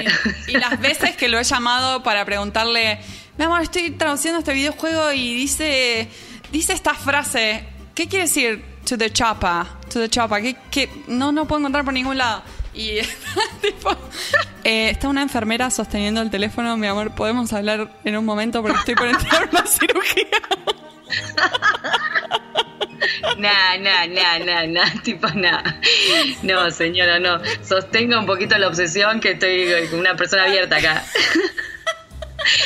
Y 0.49 0.53
las 0.59 0.79
veces 0.81 1.17
que 1.17 1.29
lo 1.29 1.39
he 1.39 1.45
llamado 1.45 2.03
para 2.03 2.25
preguntarle, 2.25 2.99
mi 3.39 3.45
amor, 3.45 3.63
estoy 3.63 3.91
traduciendo 3.93 4.41
este 4.41 4.53
videojuego 4.53 5.13
y 5.13 5.35
dice, 5.35 6.09
dice 6.53 6.73
esta 6.75 6.95
frase, 6.95 7.65
¿qué 7.95 8.07
quiere 8.07 8.25
decir 8.27 8.63
to 8.85 8.99
the 8.99 9.11
chopper? 9.11 9.65
To 9.93 10.01
the 10.01 10.09
¿qué, 10.11 10.57
qué? 10.71 10.91
No, 11.07 11.33
no 11.33 11.47
puedo 11.47 11.61
encontrar 11.61 11.85
por 11.85 11.95
ningún 11.95 12.19
lado. 12.19 12.43
Y 12.77 13.01
tipo, 13.63 13.91
eh, 14.63 14.91
está 14.91 15.09
una 15.09 15.23
enfermera 15.23 15.71
sosteniendo 15.71 16.21
el 16.21 16.31
teléfono, 16.31 16.77
mi 16.77 16.87
amor, 16.87 17.15
podemos 17.15 17.53
hablar 17.55 17.91
en 18.05 18.17
un 18.19 18.25
momento 18.25 18.63
porque 18.63 18.79
estoy 18.79 18.95
por 18.95 19.09
entrar 19.09 19.45
a 19.45 19.49
una 19.51 19.67
cirugía. 19.67 20.27
Nah, 23.39 23.79
nah, 23.79 24.07
nah, 24.07 24.39
nah, 24.45 24.67
nah, 24.67 25.03
tipo 25.03 25.27
nah. 25.35 25.63
No, 26.43 26.71
señora, 26.71 27.19
no. 27.19 27.41
Sostenga 27.63 28.19
un 28.19 28.27
poquito 28.27 28.59
la 28.59 28.69
obsesión 28.69 29.21
que 29.21 29.33
estoy 29.33 29.89
con 29.91 30.01
una 30.01 30.15
persona 30.15 30.45
abierta 30.45 30.77
acá. 30.77 31.03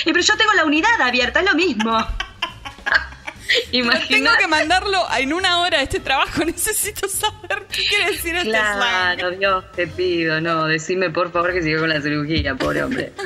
Y 0.05 0.13
pero 0.13 0.21
yo 0.21 0.37
tengo 0.37 0.53
la 0.53 0.67
unidad 0.67 1.01
abierta, 1.01 1.41
es 1.41 1.47
lo 1.47 1.55
mismo. 1.55 2.07
Tengo 4.09 4.31
que 4.39 4.47
mandarlo 4.47 5.07
en 5.19 5.33
una 5.33 5.61
hora 5.61 5.83
este 5.83 6.01
trabajo, 6.01 6.45
necesito 6.47 7.09
saber 7.09 7.67
qué 7.71 7.85
quiere 7.87 8.07
decir 8.13 8.37
este 8.37 8.51
slang. 8.51 9.19
Claro, 9.19 9.31
Dios, 9.33 9.65
te 9.73 9.87
pido, 9.87 10.41
no, 10.41 10.67
decime 10.67 11.11
por 11.11 11.33
favor 11.33 11.53
que 11.53 11.63
siga 11.63 11.81
con 11.81 11.89
la 11.89 12.01
cirugía, 12.01 12.55
pobre 12.55 12.83
hombre. 12.83 13.13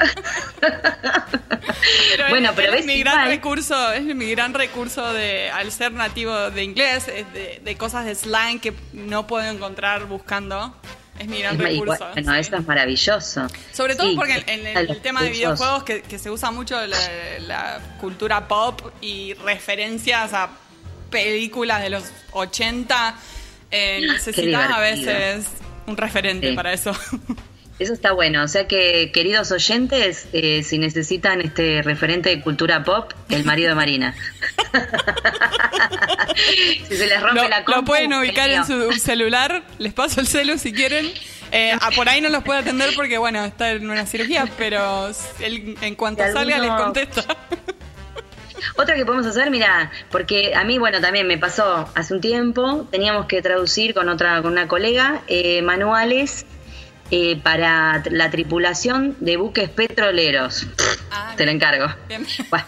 Pero 2.16 2.28
bueno, 2.30 2.50
es, 2.50 2.54
pero 2.56 2.68
es 2.68 2.74
ves 2.78 2.86
mi 2.86 2.98
gran 3.00 3.14
igual- 3.20 3.28
recurso, 3.30 3.92
es 3.92 4.02
mi 4.02 4.30
gran 4.30 4.54
recurso 4.54 5.12
de 5.12 5.50
al 5.50 5.70
ser 5.72 5.92
nativo 5.92 6.50
de 6.50 6.62
inglés, 6.62 7.08
es 7.08 7.30
de, 7.32 7.60
de 7.62 7.76
cosas 7.76 8.04
de 8.06 8.14
slang 8.14 8.60
que 8.60 8.72
no 8.92 9.26
puedo 9.26 9.44
encontrar 9.50 10.04
buscando. 10.06 10.74
Es 11.18 11.28
mi 11.28 11.38
gran 11.40 11.54
Es 11.56 11.62
ma- 11.62 11.71
igual- 11.71 11.99
recurso. 11.99 12.12
bueno, 12.14 12.33
sí. 12.35 12.40
eso 12.40 12.56
es 12.56 12.66
maravilloso. 12.66 13.47
Sobre 13.73 13.94
todo 13.94 14.09
Sí, 14.09 14.16
porque 14.16 14.42
en, 14.47 14.66
el, 14.66 15.00
tema 15.00 15.23
de 15.23 15.30
videojuegos 15.30 15.85
que, 15.85 16.02
que 16.02 16.18
se 16.18 16.30
usa 16.30 16.50
mucho 16.50 16.85
la, 16.87 16.99
la 17.40 17.80
cultura 18.00 18.49
pop 18.49 18.80
y 19.00 19.35
referencias 19.35 20.33
a 20.33 20.50
películas 21.11 21.83
de 21.83 21.90
los 21.90 22.04
80, 22.33 23.14
eh, 23.71 24.00
necesitas 24.02 24.71
a 24.73 24.80
veces 24.80 25.47
un 25.87 25.97
referente 25.97 26.50
Sí. 26.50 26.56
para 26.56 26.73
eso. 26.73 26.92
Eso 27.78 27.92
está 27.92 28.12
bueno. 28.12 28.44
O 28.44 28.48
sea 28.48 28.68
que, 28.68 29.10
queridos 29.12 29.50
oyentes, 29.50 30.28
eh, 30.32 30.62
si 30.62 30.78
necesitan 30.78 31.40
este 31.40 31.82
referente 31.82 32.28
de 32.28 32.40
cultura 32.40 32.84
pop, 32.84 33.12
el 33.30 33.44
marido 33.44 33.70
de 33.70 33.74
Marina. 33.74 34.14
si 36.88 36.96
se 36.96 37.06
les 37.06 37.20
rompe 37.20 37.42
lo, 37.42 37.48
la 37.48 37.60
lo 37.60 37.64
compu, 37.64 37.84
pueden 37.84 38.12
el 38.12 38.20
ubicar 38.20 38.48
en 38.50 38.64
su 38.64 38.92
celular, 38.92 39.64
les 39.78 39.92
paso 39.92 40.20
el 40.20 40.28
celu 40.28 40.56
si 40.56 40.72
quieren. 40.72 41.10
Eh, 41.50 41.76
por 41.96 42.08
ahí 42.08 42.20
no 42.20 42.28
los 42.28 42.44
puede 42.44 42.60
atender 42.60 42.90
porque, 42.94 43.18
bueno, 43.18 43.44
está 43.44 43.72
en 43.72 43.90
una 43.90 44.06
cirugía, 44.06 44.46
pero 44.56 45.08
él, 45.40 45.76
en 45.80 45.94
cuanto 45.96 46.22
salga 46.32 46.58
les 46.58 46.70
contesta. 46.70 47.24
Otra 48.76 48.94
que 48.94 49.04
podemos 49.04 49.26
hacer, 49.26 49.50
mira, 49.50 49.90
porque 50.10 50.54
a 50.54 50.64
mí, 50.64 50.78
bueno, 50.78 51.00
también 51.00 51.26
me 51.26 51.38
pasó 51.38 51.88
hace 51.94 52.14
un 52.14 52.20
tiempo, 52.20 52.88
teníamos 52.90 53.26
que 53.26 53.42
traducir 53.42 53.94
con 53.94 54.08
otra, 54.08 54.40
con 54.42 54.52
una 54.52 54.68
colega, 54.68 55.22
eh, 55.26 55.60
manuales 55.62 56.46
eh, 57.16 57.37
para 57.40 58.02
la 58.11 58.28
tripulación 58.30 59.16
de 59.21 59.37
buques 59.37 59.68
petroleros. 59.71 60.66
Ah, 61.12 61.35
Te 61.37 61.44
lo 61.47 61.52
encargo. 61.52 61.87
bien. 62.09 62.26
Bueno, 62.50 62.66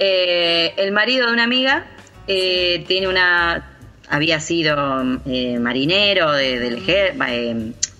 eh, 0.00 0.74
el 0.76 0.90
marido 0.90 1.28
de 1.28 1.32
una 1.32 1.44
amiga 1.44 1.86
eh, 2.26 2.84
tiene 2.88 3.06
una. 3.06 3.70
Había 4.08 4.40
sido 4.40 5.02
eh, 5.26 5.58
marinero 5.60 6.32
de, 6.32 6.58
del 6.58 6.78
ejército. 6.78 7.24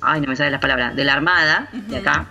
ay, 0.00 0.20
no 0.20 0.26
me 0.26 0.34
sale 0.36 0.50
las 0.50 0.60
palabras. 0.60 0.96
De 0.96 1.04
la 1.04 1.12
armada, 1.14 1.68
de 1.72 1.96
acá. 1.96 2.26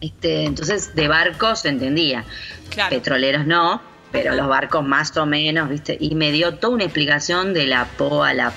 Este, 0.00 0.44
entonces, 0.44 0.94
de 0.94 1.08
barcos 1.08 1.62
se 1.62 1.70
entendía. 1.70 2.24
Claro. 2.70 2.90
Petroleros 2.90 3.44
no, 3.44 3.82
pero 4.12 4.34
los 4.34 4.46
barcos 4.46 4.84
más 4.86 5.16
o 5.16 5.26
menos, 5.26 5.68
¿viste? 5.68 5.96
Y 5.98 6.14
me 6.14 6.30
dio 6.30 6.54
toda 6.54 6.74
una 6.74 6.84
explicación 6.84 7.52
de 7.54 7.66
la 7.66 7.86
poa, 7.86 8.32
la 8.34 8.52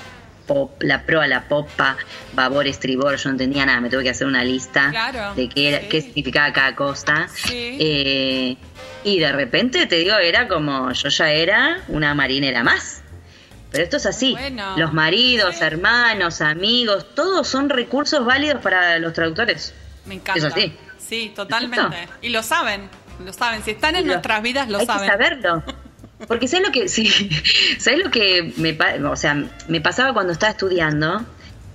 pop, 0.52 0.82
la 0.82 1.02
proa, 1.02 1.26
la 1.26 1.42
popa, 1.48 1.96
babor, 2.34 2.66
estribor, 2.66 3.16
yo 3.16 3.28
no 3.28 3.32
entendía 3.34 3.64
nada, 3.66 3.80
me 3.80 3.88
tuve 3.88 4.02
que 4.04 4.10
hacer 4.10 4.26
una 4.26 4.44
lista 4.44 4.90
Claro, 4.90 5.34
de 5.34 5.48
qué, 5.48 5.68
era, 5.68 5.80
sí. 5.80 5.86
qué 5.88 6.00
significaba 6.02 6.52
cada 6.52 6.74
cosa. 6.76 7.28
Sí. 7.34 7.76
Eh, 7.80 8.56
y 9.04 9.18
de 9.18 9.32
repente, 9.32 9.86
te 9.86 9.96
digo, 9.96 10.16
era 10.16 10.48
como, 10.48 10.92
yo 10.92 11.08
ya 11.08 11.30
era 11.30 11.80
una 11.88 12.14
marinera 12.14 12.62
más. 12.62 13.02
Pero 13.70 13.84
esto 13.84 13.96
es 13.96 14.04
así. 14.06 14.32
Bueno. 14.32 14.76
Los 14.76 14.92
maridos, 14.92 15.56
Sí. 15.56 15.64
hermanos, 15.64 16.42
amigos, 16.42 17.14
todos 17.14 17.48
son 17.48 17.70
recursos 17.70 18.24
válidos 18.26 18.60
para 18.60 18.98
los 18.98 19.14
traductores. 19.14 19.72
Me 20.04 20.16
encanta. 20.16 20.50
Sí, 20.98 21.32
totalmente. 21.34 21.96
Y 22.20 22.28
lo 22.28 22.42
saben, 22.42 22.88
lo 23.24 23.32
saben. 23.32 23.62
Si 23.64 23.70
están 23.72 23.96
en 23.96 24.06
nuestras 24.06 24.42
vidas, 24.42 24.68
lo 24.68 24.78
hay 24.78 24.86
saben. 24.86 25.02
que 25.04 25.10
saberlo. 25.10 25.62
Porque 26.28 26.48
¿sabes 26.48 26.66
lo 26.66 26.72
que, 26.72 26.88
sí, 26.88 27.08
¿sabes 27.78 28.02
lo 28.04 28.10
que 28.10 28.52
me, 28.56 28.76
o 29.06 29.16
sea, 29.16 29.42
me 29.68 29.80
pasaba 29.80 30.12
cuando 30.12 30.32
estaba 30.32 30.50
estudiando? 30.52 31.24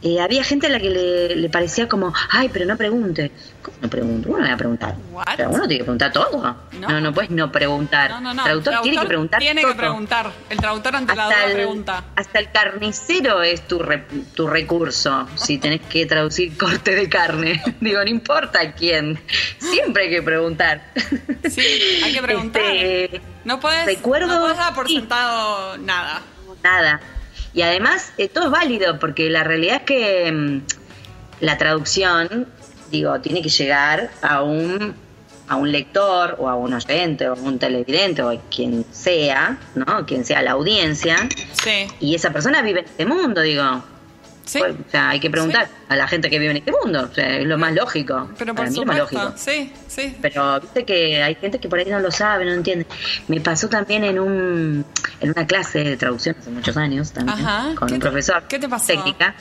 Eh, 0.04 0.20
había 0.22 0.44
gente 0.44 0.68
a 0.68 0.70
la 0.70 0.80
que 0.80 0.92
le, 0.92 1.36
le 1.36 1.50
parecía 1.50 1.88
como, 1.90 2.14
ay, 2.30 2.50
pero 2.54 2.66
no 2.68 2.78
pregunte. 2.78 3.32
¿Cómo 3.64 3.78
no 3.82 3.90
pregunto? 3.90 4.30
Uno 4.30 4.38
no 4.42 4.48
va 4.48 4.54
a 4.54 4.58
preguntar. 4.58 4.96
Pero 5.36 5.50
uno 5.50 5.62
tiene 5.68 5.80
que 5.80 5.84
preguntar 5.86 6.14
todo. 6.14 6.56
No. 6.80 6.88
No, 6.88 7.02
no, 7.02 7.14
puedes 7.16 7.32
no 7.32 7.52
preguntar. 7.52 8.12
No, 8.12 8.22
no, 8.22 8.34
no. 8.36 8.44
Traductor, 8.44 8.82
tiene 8.84 9.00
que 9.02 9.08
preguntar 9.08 9.40
Tiene 9.40 9.62
todo. 9.64 9.72
que 9.72 9.78
preguntar. 9.80 10.32
El 10.52 10.58
traductor 10.60 10.96
ante 10.96 11.16
la 11.16 11.24
Hasta 11.24 11.36
duda 11.38 11.48
el, 11.48 11.54
pregunta. 11.54 12.04
hasta 12.16 12.40
el 12.40 12.52
carnicero 12.52 13.42
es 13.42 13.68
tu, 13.68 13.80
re- 13.80 14.06
tu 14.36 14.46
recurso 14.48 15.28
si 15.34 15.58
tenés 15.58 15.82
que 15.82 16.06
traducir 16.06 16.56
corte 16.56 16.94
de 16.94 17.10
carne. 17.10 17.64
Digo, 17.82 18.00
no 18.04 18.10
importa 18.10 18.74
quién. 18.74 19.20
Siempre 19.58 20.04
hay 20.04 20.10
que 20.12 20.22
preguntar. 20.22 20.94
Sí, 21.50 22.02
hay 22.04 22.14
que 22.14 22.22
preguntar. 22.22 22.62
Este, 22.64 23.22
no 23.48 23.60
puedes, 23.60 23.86
recuerdo- 23.86 24.28
no 24.28 24.42
puedes 24.42 24.58
dar 24.58 24.76
por 24.76 24.88
sí. 24.88 24.98
sentado 24.98 25.78
nada. 25.78 26.22
Nada. 26.64 27.00
Y 27.54 27.62
además, 27.64 28.12
eh, 28.18 28.28
todo 28.28 28.46
es 28.46 28.52
válido, 28.52 29.00
porque 29.00 29.30
la 29.30 29.44
realidad 29.44 29.78
es 29.78 29.82
que 29.84 30.32
mm, 30.32 30.62
la 31.40 31.58
traducción, 31.58 32.48
digo, 32.92 33.20
tiene 33.22 33.42
que 33.42 33.50
llegar 33.50 34.12
a 34.22 34.44
un, 34.44 34.94
a 35.48 35.56
un 35.56 35.72
lector 35.72 36.36
o 36.40 36.50
a 36.50 36.56
un 36.56 36.74
oyente 36.74 37.28
o 37.30 37.34
a 37.34 37.36
un 37.38 37.58
televidente 37.58 38.22
o 38.22 38.30
a 38.30 38.42
quien 38.54 38.86
sea, 38.92 39.58
¿no? 39.76 40.06
Quien 40.06 40.26
sea 40.26 40.42
la 40.42 40.52
audiencia. 40.52 41.18
Sí, 41.64 41.88
Y 42.00 42.14
esa 42.16 42.32
persona 42.32 42.62
vive 42.62 42.82
en 42.82 42.86
este 42.86 43.06
mundo, 43.06 43.42
digo. 43.42 43.84
Sí. 44.48 44.58
Pues, 44.60 44.74
o 44.74 44.90
sea, 44.92 45.10
hay 45.10 45.20
que 45.20 45.30
preguntar 45.30 45.68
a 45.90 45.96
la 45.96 46.08
gente 46.08 46.30
que 46.30 46.40
vive 46.40 46.52
en 46.52 46.58
este 46.58 46.72
mundo. 46.72 47.08
O 47.12 47.14
sea, 47.14 47.38
es 47.38 47.46
lo 47.46 47.58
más 47.60 47.74
lógico. 47.74 48.30
pero 48.38 48.56
Para 48.56 48.70
mí 48.72 48.80
es 48.80 48.86
más 48.88 48.98
lógico. 48.98 49.34
Sí, 49.36 49.72
sí. 49.88 50.18
Pero 50.22 50.60
viste 50.62 50.84
que 50.86 51.22
hay 51.22 51.36
gente 51.36 51.60
que 51.60 51.70
por 51.70 51.78
ahí 51.80 51.86
no 51.86 52.00
lo 52.00 52.10
sabe, 52.12 52.46
no 52.46 52.54
entiende. 52.54 52.88
Me 53.28 53.40
pasó 53.42 53.70
también 53.70 54.04
en 54.04 54.18
un 54.20 54.86
en 55.20 55.30
una 55.32 55.46
clase 55.46 55.84
de 55.84 55.98
traducción 55.98 56.36
hace 56.40 56.50
muchos 56.50 56.76
años 56.78 57.12
también 57.12 57.38
Ajá. 57.40 57.76
con 57.76 57.88
¿Qué 57.88 57.94
un 57.96 58.00
te- 58.00 58.06
profesor. 58.08 58.44
qué 58.48 58.58
te 58.60 58.68
pasó? 58.70 58.88
Técnica. 58.88 59.36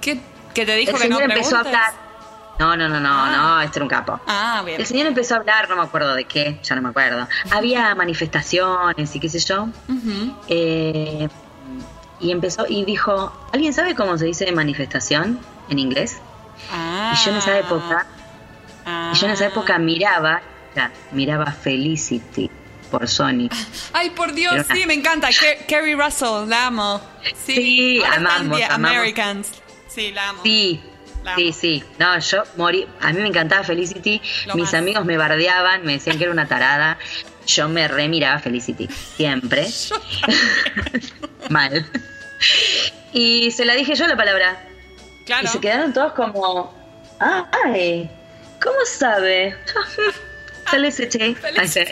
¿Qué, 0.00 0.20
qué 0.54 0.64
te 0.66 0.74
dijo 0.76 0.92
El 0.96 1.02
que 1.02 1.08
no 1.08 1.16
señor 1.18 1.30
empezó 1.32 1.56
a 1.56 1.60
hablar. 1.60 2.06
No, 2.58 2.74
no, 2.74 2.88
no, 2.88 2.98
no, 3.00 3.08
Ah. 3.12 3.32
no, 3.36 3.60
este 3.60 3.78
era 3.80 3.84
un 3.84 3.90
capo. 3.90 4.18
Ah, 4.26 4.62
bien. 4.64 4.80
El 4.80 4.86
señor 4.86 5.06
empezó 5.06 5.34
a 5.34 5.38
hablar, 5.38 5.68
no 5.68 5.76
me 5.76 5.82
acuerdo 5.82 6.14
de 6.14 6.24
qué, 6.24 6.58
ya 6.62 6.74
no 6.74 6.80
me 6.80 6.88
acuerdo. 6.88 7.28
Había 7.50 7.94
manifestaciones 7.94 9.14
y 9.14 9.20
qué 9.20 9.28
sé 9.28 9.40
yo. 9.40 9.68
Eh, 10.48 11.28
y 12.26 12.32
empezó 12.32 12.66
y 12.68 12.84
dijo, 12.84 13.32
¿alguien 13.52 13.72
sabe 13.72 13.94
cómo 13.94 14.16
se 14.18 14.26
dice 14.26 14.50
manifestación 14.52 15.38
en 15.68 15.78
inglés? 15.78 16.18
Ah. 16.72 17.12
Y 17.14 17.24
yo 17.24 17.30
en 17.32 17.36
esa 17.38 17.58
época 17.58 18.06
Ah. 18.88 19.10
Y 19.12 19.18
yo 19.18 19.26
en 19.26 19.32
esa 19.32 19.46
época 19.46 19.78
miraba, 19.78 20.42
o 20.70 20.74
sea, 20.74 20.92
miraba 21.10 21.50
Felicity 21.50 22.48
por 22.88 23.08
Sony. 23.08 23.48
Ay, 23.92 24.10
por 24.10 24.32
Dios, 24.32 24.54
una- 24.54 24.62
sí, 24.76 24.86
me 24.86 24.94
encanta. 24.94 25.28
Ke- 25.30 25.66
Kerry 25.66 25.94
Russell, 25.96 26.48
la 26.48 26.68
amo. 26.68 27.00
Sí, 27.44 27.54
Sí, 27.56 28.02
amamos, 28.04 28.60
amamos. 28.62 28.96
Americans. 28.96 29.48
Sí, 29.88 30.12
la 30.12 30.28
amo. 30.28 30.40
Sí, 30.44 30.80
La 31.24 31.34
sí, 31.34 31.52
sí. 31.52 31.84
No, 31.98 32.16
yo 32.20 32.44
morí. 32.56 32.86
A 33.00 33.12
mí 33.12 33.20
me 33.22 33.26
encantaba 33.26 33.64
Felicity. 33.64 34.22
Lo 34.46 34.54
Mis 34.54 34.66
más. 34.66 34.74
amigos 34.74 35.04
me 35.04 35.16
bardeaban, 35.16 35.84
me 35.84 35.94
decían 35.94 36.16
que 36.16 36.22
era 36.22 36.32
una 36.32 36.46
tarada. 36.46 36.96
Yo 37.44 37.68
me 37.68 37.88
remiraba 37.88 38.38
Felicity, 38.38 38.86
siempre. 39.16 39.66
Mal. 41.50 41.84
Y 43.12 43.50
se 43.50 43.64
la 43.64 43.74
dije 43.74 43.94
yo 43.94 44.06
la 44.06 44.16
palabra. 44.16 44.62
Claro. 45.24 45.44
Y 45.44 45.48
se 45.48 45.60
quedaron 45.60 45.92
todos 45.92 46.12
como, 46.12 46.74
ay, 47.18 48.10
¿cómo 48.62 48.76
sabe? 48.84 49.56
Felicity. 50.66 51.36
Sí. 51.66 51.84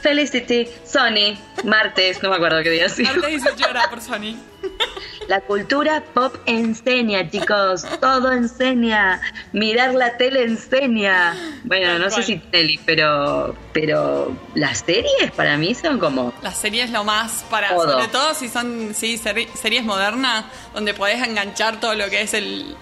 Felicity, 0.00 0.68
Sony, 0.84 1.38
martes, 1.64 2.22
no 2.22 2.30
me 2.30 2.36
acuerdo 2.36 2.62
qué 2.62 2.70
día 2.70 2.88
sí. 2.88 3.02
Martes 3.02 3.26
dice 3.26 3.50
llora 3.56 3.88
por 3.90 4.00
Sony. 4.00 4.36
La 5.28 5.40
cultura 5.42 6.02
pop 6.12 6.34
enseña, 6.46 7.30
chicos, 7.30 7.84
todo 8.00 8.32
enseña. 8.32 9.20
Mirar 9.52 9.94
la 9.94 10.16
tele 10.16 10.42
enseña. 10.42 11.34
Bueno, 11.64 11.98
no 12.00 12.10
sé 12.10 12.22
si 12.24 12.36
tele, 12.38 12.80
pero 12.84 13.54
pero 13.72 14.36
las 14.54 14.78
series 14.78 15.30
para 15.36 15.56
mí 15.56 15.74
son 15.74 15.98
como 16.00 16.32
La 16.42 16.52
serie 16.52 16.82
es 16.82 16.90
lo 16.90 17.04
más 17.04 17.44
para, 17.48 17.68
Todo. 17.68 17.92
sobre 17.92 18.08
todo 18.08 18.34
si 18.34 18.48
son 18.48 18.92
sí, 18.94 19.18
seri- 19.22 19.48
series 19.54 19.84
modernas, 19.84 20.46
donde 20.74 20.94
podés 20.94 21.22
enganchar 21.22 21.78
todo 21.78 21.94
lo 21.94 22.08
que 22.10 22.22
es 22.22 22.34
el, 22.34 22.74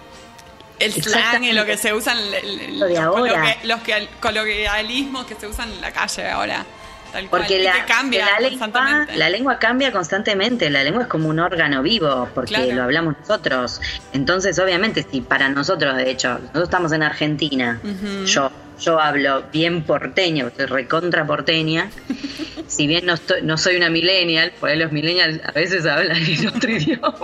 el 0.79 0.93
slang 0.93 1.43
y 1.43 1.51
lo 1.51 1.65
que 1.65 1.77
se 1.77 1.93
usan, 1.93 2.17
el- 2.17 2.33
el- 2.33 2.79
Lo 2.79 2.85
de 2.87 2.95
los, 2.95 3.03
ahora. 3.03 3.57
coloquialismos 4.19 5.25
que 5.27 5.35
se 5.35 5.45
usan 5.47 5.71
en 5.71 5.81
la 5.81 5.91
calle 5.91 6.27
ahora. 6.29 6.65
Tal 7.11 7.27
cual. 7.29 7.41
Porque 7.41 7.63
la, 7.63 7.85
cambia 7.85 8.25
la 8.25 8.39
lengua, 8.39 8.59
constantemente. 8.67 9.17
la 9.17 9.29
lengua 9.29 9.59
cambia 9.59 9.91
constantemente, 9.91 10.69
la 10.69 10.83
lengua 10.83 11.01
es 11.03 11.07
como 11.07 11.29
un 11.29 11.39
órgano 11.39 11.81
vivo, 11.81 12.27
porque 12.35 12.53
Claro. 12.53 12.73
lo 12.73 12.83
hablamos 12.83 13.15
nosotros. 13.19 13.81
Entonces, 14.13 14.59
obviamente, 14.59 15.05
si 15.11 15.21
para 15.21 15.49
nosotros, 15.49 15.95
de 15.97 16.09
hecho, 16.11 16.29
nosotros 16.39 16.63
estamos 16.63 16.91
en 16.91 17.03
Argentina, 17.03 17.79
yo, 18.25 18.51
yo 18.79 18.99
hablo 18.99 19.43
bien 19.51 19.83
porteño, 19.83 20.51
soy 20.55 20.65
recontra 20.67 21.25
porteña, 21.25 21.89
si 22.67 22.85
bien 22.87 23.05
no, 23.07 23.13
estoy, 23.15 23.41
no 23.41 23.57
soy 23.57 23.75
una 23.77 23.89
millennial, 23.89 24.53
por 24.59 24.69
ahí 24.69 24.77
los 24.77 24.91
millennials 24.91 25.41
a 25.43 25.51
veces 25.51 25.85
hablan 25.87 26.17
en 26.17 26.47
otro 26.47 26.69
idioma, 26.77 27.15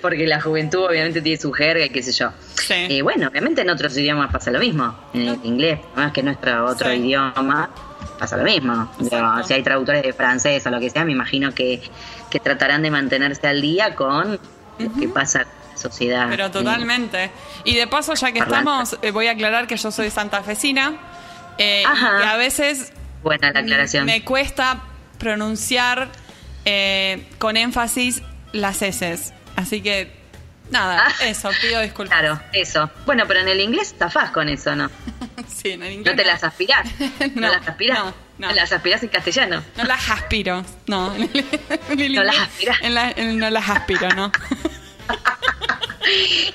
porque 0.00 0.26
la 0.26 0.40
juventud 0.40 0.84
obviamente 0.86 1.20
tiene 1.20 1.38
su 1.40 1.52
jerga 1.52 1.84
y 1.84 1.90
qué 1.90 2.02
sé 2.02 2.12
yo. 2.12 2.30
Sí. 2.54 2.74
Y 2.88 3.00
bueno, 3.02 3.28
obviamente 3.28 3.60
en 3.60 3.70
otros 3.70 3.96
idiomas 3.96 4.32
pasa 4.32 4.50
lo 4.50 4.58
mismo, 4.58 4.98
en 5.12 5.28
el 5.28 5.38
inglés, 5.44 5.80
más 5.94 6.12
que 6.12 6.22
nuestro 6.22 6.64
otro 6.66 6.90
Sí. 6.90 6.96
idioma, 6.96 7.70
pasa 8.16 8.36
lo 8.36 8.44
mismo. 8.44 8.90
Digo, 8.98 9.42
si 9.44 9.54
hay 9.54 9.62
traductores 9.62 10.02
de 10.02 10.12
francés 10.12 10.66
o 10.66 10.70
lo 10.70 10.80
que 10.80 10.90
sea, 10.90 11.04
me 11.04 11.12
imagino 11.12 11.52
que, 11.54 11.80
que 12.30 12.40
tratarán 12.40 12.82
de 12.82 12.90
mantenerse 12.90 13.46
al 13.46 13.60
día 13.60 13.94
con 13.94 14.38
lo 14.78 14.92
que 14.98 15.08
pasa 15.08 15.46
sociedad. 15.74 16.26
Pero 16.30 16.46
Eh, 16.46 16.50
totalmente. 16.50 17.30
Y 17.64 17.74
de 17.76 17.86
paso, 17.86 18.14
ya 18.14 18.32
que 18.32 18.38
Parlante. 18.40 18.58
estamos, 18.70 18.98
eh, 19.02 19.10
voy 19.10 19.26
a 19.26 19.32
aclarar 19.32 19.66
que 19.66 19.76
yo 19.76 19.90
soy 19.90 20.10
santafesina. 20.10 20.96
Eh, 21.58 21.82
Ajá. 21.86 22.20
y 22.22 22.28
a 22.28 22.36
veces 22.36 22.92
buena 23.22 23.50
la 23.50 23.60
aclaración. 23.60 24.04
me 24.06 24.22
cuesta 24.24 24.80
pronunciar 25.18 26.08
eh, 26.64 27.26
con 27.38 27.56
énfasis 27.56 28.22
las 28.52 28.82
S. 28.82 29.32
Así 29.56 29.80
que, 29.82 30.15
nada, 30.70 31.06
Ah. 31.08 31.24
eso, 31.26 31.50
pido 31.60 31.80
disculpas. 31.80 32.18
Claro, 32.18 32.40
eso. 32.52 32.90
Bueno, 33.04 33.24
pero 33.28 33.40
en 33.40 33.48
el 33.48 33.60
inglés 33.60 33.94
zafás 33.98 34.30
con 34.30 34.48
eso, 34.48 34.74
¿no? 34.76 34.90
Sí, 35.48 35.70
en 35.72 35.82
el 35.82 35.92
inglés. 35.94 36.14
No 36.14 36.22
te 36.22 36.26
las 36.26 36.42
aspirás. 36.44 36.86
No, 37.34 37.42
No, 37.42 37.48
las 37.48 37.66
aspirás. 37.68 37.98
no, 37.98 38.14
no. 38.38 38.52
Las 38.52 38.72
aspirás 38.72 39.02
en 39.02 39.08
castellano. 39.10 39.62
No 39.76 39.84
las 39.84 40.10
aspiro, 40.10 40.64
no. 40.86 41.14
En 41.16 41.22
el- 41.32 41.44
en 41.90 42.00
el 42.00 42.12
No 42.14 42.24
las 42.24 42.38
aspirás. 42.38 42.78
en 42.82 42.94
la- 42.94 43.10
en- 43.10 43.38
no 43.38 43.50
las 43.50 43.68
aspiro, 43.68 44.08
¿no? 44.10 44.32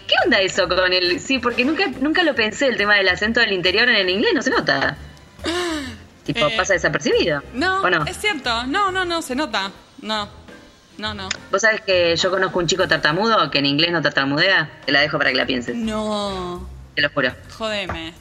¿Qué 0.07 0.15
onda 0.25 0.39
eso 0.39 0.67
con 0.67 0.93
el.? 0.93 1.19
Sí, 1.19 1.39
porque 1.39 1.65
nunca, 1.65 1.87
nunca 1.99 2.23
lo 2.23 2.33
pensé, 2.35 2.67
el 2.67 2.77
tema 2.77 2.95
del 2.95 3.09
acento 3.09 3.39
del 3.41 3.51
interior 3.51 3.89
en 3.89 3.95
el 3.97 4.09
inglés 4.09 4.31
no 4.33 4.41
se 4.41 4.49
nota. 4.49 4.97
Tipo, 6.25 6.47
Eh, 6.47 6.53
pasa 6.55 6.73
desapercibido. 6.73 7.41
No, 7.53 7.81
¿O 7.81 7.89
no? 7.89 8.05
es 8.05 8.17
cierto. 8.17 8.65
No, 8.67 8.91
no, 8.91 9.03
no, 9.05 9.21
se 9.21 9.35
nota. 9.35 9.71
No, 10.01 10.29
no, 10.97 11.13
no. 11.13 11.29
Vos 11.51 11.61
sabés 11.61 11.81
que 11.81 12.15
yo 12.15 12.29
conozco 12.29 12.59
un 12.59 12.67
chico 12.67 12.87
tartamudo 12.87 13.49
que 13.49 13.59
en 13.59 13.65
inglés 13.65 13.91
no 13.91 14.01
tartamudea. 14.01 14.69
Te 14.85 14.91
la 14.91 15.01
dejo 15.01 15.17
para 15.17 15.31
que 15.31 15.37
la 15.37 15.45
pienses. 15.45 15.75
No, 15.75 16.67
Te 16.95 17.01
lo 17.01 17.09
juro. 17.09 17.31
jodeme. 17.57 18.13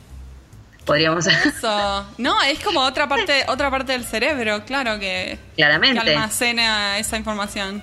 Podríamos. 0.86 1.26
Eso. 1.26 2.06
No, 2.18 2.40
es 2.42 2.58
como 2.60 2.80
otra 2.80 3.06
parte, 3.08 3.44
otra 3.48 3.70
parte 3.70 3.92
del 3.92 4.04
cerebro, 4.04 4.64
claro 4.64 4.94
que, 4.98 5.38
que 5.50 5.56
claramente. 5.56 6.00
almacena 6.14 6.98
esa 6.98 7.16
información. 7.16 7.82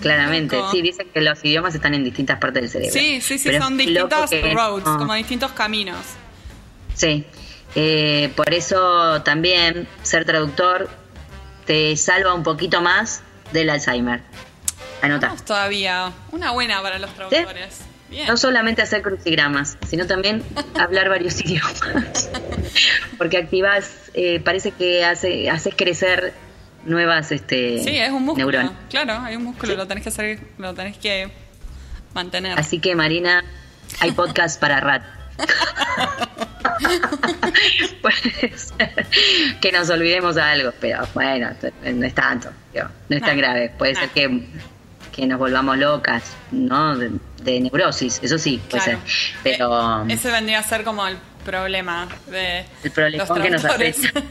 Claramente. 0.00 0.56
Sí, 0.70 0.80
dicen 0.82 1.08
que 1.12 1.20
los 1.20 1.44
idiomas 1.44 1.74
están 1.74 1.94
en 1.94 2.04
distintas 2.04 2.38
partes 2.38 2.62
del 2.62 2.70
cerebro. 2.70 2.92
Sí, 2.92 3.20
sí, 3.20 3.38
sí, 3.38 3.48
Pero 3.48 3.62
son 3.64 3.76
que 3.78 4.52
roads, 4.54 4.84
no. 4.86 4.98
como 4.98 5.14
distintos 5.14 5.52
caminos. 5.52 5.98
Sí. 6.94 7.24
Eh, 7.74 8.32
por 8.36 8.52
eso 8.54 9.22
también 9.22 9.88
ser 10.02 10.24
traductor 10.24 10.88
te 11.66 11.96
salva 11.96 12.34
un 12.34 12.42
poquito 12.42 12.80
más 12.80 13.22
del 13.54 13.70
Alzheimer. 13.70 14.20
Anota. 15.00 15.28
Vamos 15.28 15.44
todavía. 15.44 16.12
Una 16.32 16.50
buena 16.50 16.82
para 16.82 16.98
los 16.98 17.10
traductores. 17.14 17.80
Bien. 18.10 18.26
No 18.26 18.36
solamente 18.36 18.82
hacer 18.82 19.00
crucigramas, 19.02 19.78
sino 19.88 20.06
también 20.06 20.42
hablar 20.78 21.08
varios 21.08 21.40
idiomas. 21.40 22.28
Porque 23.16 23.38
activas, 23.38 23.90
eh, 24.12 24.40
parece 24.40 24.72
que 24.72 25.04
hace, 25.04 25.48
haces 25.50 25.74
crecer 25.76 26.34
nuevas 26.84 27.32
este, 27.32 27.82
Sí, 27.82 27.96
es 27.96 28.10
un 28.10 28.24
músculo. 28.24 28.50
neuronas. 28.50 28.72
Claro, 28.90 29.18
hay 29.24 29.36
un 29.36 29.44
músculo, 29.44 29.72
Sí. 29.72 29.76
lo 29.78 29.86
tenés 29.86 30.02
que 30.02 30.10
hacer, 30.10 30.38
lo 30.58 30.74
tenés 30.74 30.98
que 30.98 31.30
mantener. 32.12 32.58
Así 32.58 32.78
que 32.78 32.94
Marina, 32.94 33.42
hay 34.00 34.12
podcast 34.12 34.60
para 34.60 34.80
rat. 34.80 35.02
Puede 38.02 38.56
ser 38.58 39.06
que 39.60 39.72
nos 39.72 39.88
olvidemos 39.90 40.34
de 40.34 40.42
algo, 40.42 40.72
pero 40.80 41.06
bueno, 41.14 41.50
no 41.84 42.06
es 42.06 42.14
tanto, 42.14 42.50
digo, 42.72 42.86
no 43.08 43.16
es 43.16 43.22
tan 43.22 43.36
grave. 43.36 43.72
Puede 43.76 43.94
ser 43.94 44.08
que, 44.10 44.46
que 45.12 45.26
nos 45.26 45.38
volvamos 45.38 45.78
locas, 45.78 46.36
¿no? 46.50 46.96
De, 46.96 47.10
de 47.42 47.60
neurosis, 47.60 48.20
eso 48.22 48.38
sí, 48.38 48.60
puede 48.70 48.84
Claro. 48.84 49.00
ser. 49.04 49.34
Pero 49.42 50.04
Eh, 50.08 50.14
ese 50.14 50.30
vendría 50.30 50.58
a 50.60 50.62
ser 50.62 50.84
como 50.84 51.06
el 51.06 51.16
problema 51.44 52.08
de 52.26 52.64
El 52.82 52.90
problemón 52.90 53.28
los 53.28 53.38
que 53.38 53.50
nos 53.50 53.64
afecta. 53.64 54.08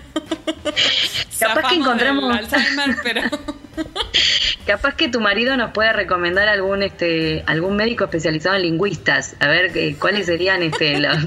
Capaz 1.39 1.69
que 1.69 1.75
encontramos- 1.75 2.37
Alzheimer, 2.37 2.95
pero 3.03 3.21
capaz 4.65 4.95
que 4.95 5.09
tu 5.09 5.19
marido 5.19 5.57
nos 5.57 5.71
puede 5.71 5.91
recomendar 5.93 6.47
algún 6.47 6.83
este 6.83 7.43
algún 7.47 7.75
médico 7.75 8.05
especializado 8.05 8.55
en 8.55 8.61
lingüistas, 8.61 9.35
a 9.39 9.47
ver 9.47 9.75
eh, 9.75 9.95
cuáles 9.99 10.27
serían 10.27 10.61
este 10.63 10.99
los, 10.99 11.17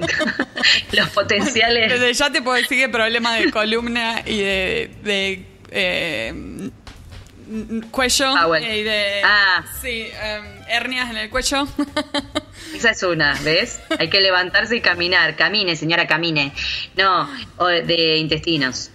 los 0.93 1.09
potenciales. 1.11 1.89
desde 1.93 2.13
ya 2.15 2.31
te 2.31 2.43
puedo 2.43 2.57
decir 2.57 2.79
que 2.79 2.89
problemas 2.89 3.39
de 3.39 3.51
columna 3.51 4.23
y 4.25 4.39
de, 4.39 4.91
de, 5.03 5.47
eh, 5.71 6.71
cuello 7.91 8.57
y 8.57 8.83
de 8.83 9.23
Ah. 9.25 9.65
sí, 9.81 10.09
em, 10.23 10.45
hernias 10.69 11.11
en 11.11 11.17
el 11.19 11.31
cuello. 11.31 11.67
Esa 12.75 12.91
es 12.91 13.03
una, 13.03 13.35
¿ves? 13.45 13.79
Hay 13.99 14.11
que 14.11 14.21
levantarse 14.21 14.77
y 14.77 14.81
caminar. 14.81 15.37
Camine, 15.37 15.77
señora, 15.77 16.07
camine. 16.07 16.53
No, 16.97 17.29
o 17.59 17.67
de 17.67 18.17
intestinos. 18.19 18.91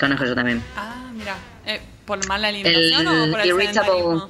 Conozco 0.00 0.24
yo 0.24 0.34
también. 0.34 0.62
ah, 0.76 1.10
mira, 1.12 1.36
eh, 1.66 1.80
por 2.06 2.26
mala 2.26 2.48
alimentación 2.48 3.06
El 3.06 3.28
o 3.28 3.30
por 3.30 3.40
el 3.40 3.48
irritable-? 3.48 4.28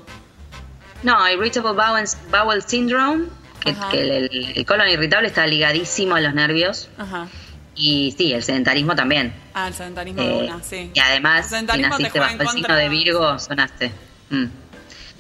No, 1.05 1.29
Irritable 1.31 1.73
Bowel, 1.73 2.05
bowel 2.31 2.63
Syndrome, 2.63 3.27
que, 3.65 4.01
el, 4.01 4.11
el- 4.11 4.53
el 4.57 4.67
colon 4.67 4.89
irritable 4.89 5.29
está 5.29 5.47
ligadísimo 5.47 6.15
a 6.15 6.21
los 6.21 6.35
nervios. 6.35 6.89
Ajá. 6.99 7.29
Y 7.75 8.15
sí, 8.19 8.33
el 8.35 8.43
sedentarismo 8.43 8.95
también. 8.95 9.33
Ah, 9.55 9.69
el 9.69 9.75
sedentarismo 9.75 10.21
Eh, 10.23 10.27
de 10.29 10.33
una, 10.35 10.63
sí. 10.63 10.91
Y 10.95 11.01
además, 11.01 11.49
si 11.49 11.63
naciste 11.83 12.19
bajo 12.21 12.41
el 12.43 12.49
signo 12.49 12.77
de 12.77 12.89
Virgo, 12.89 13.39
sonaste. 13.39 13.93
Mm. 14.31 14.45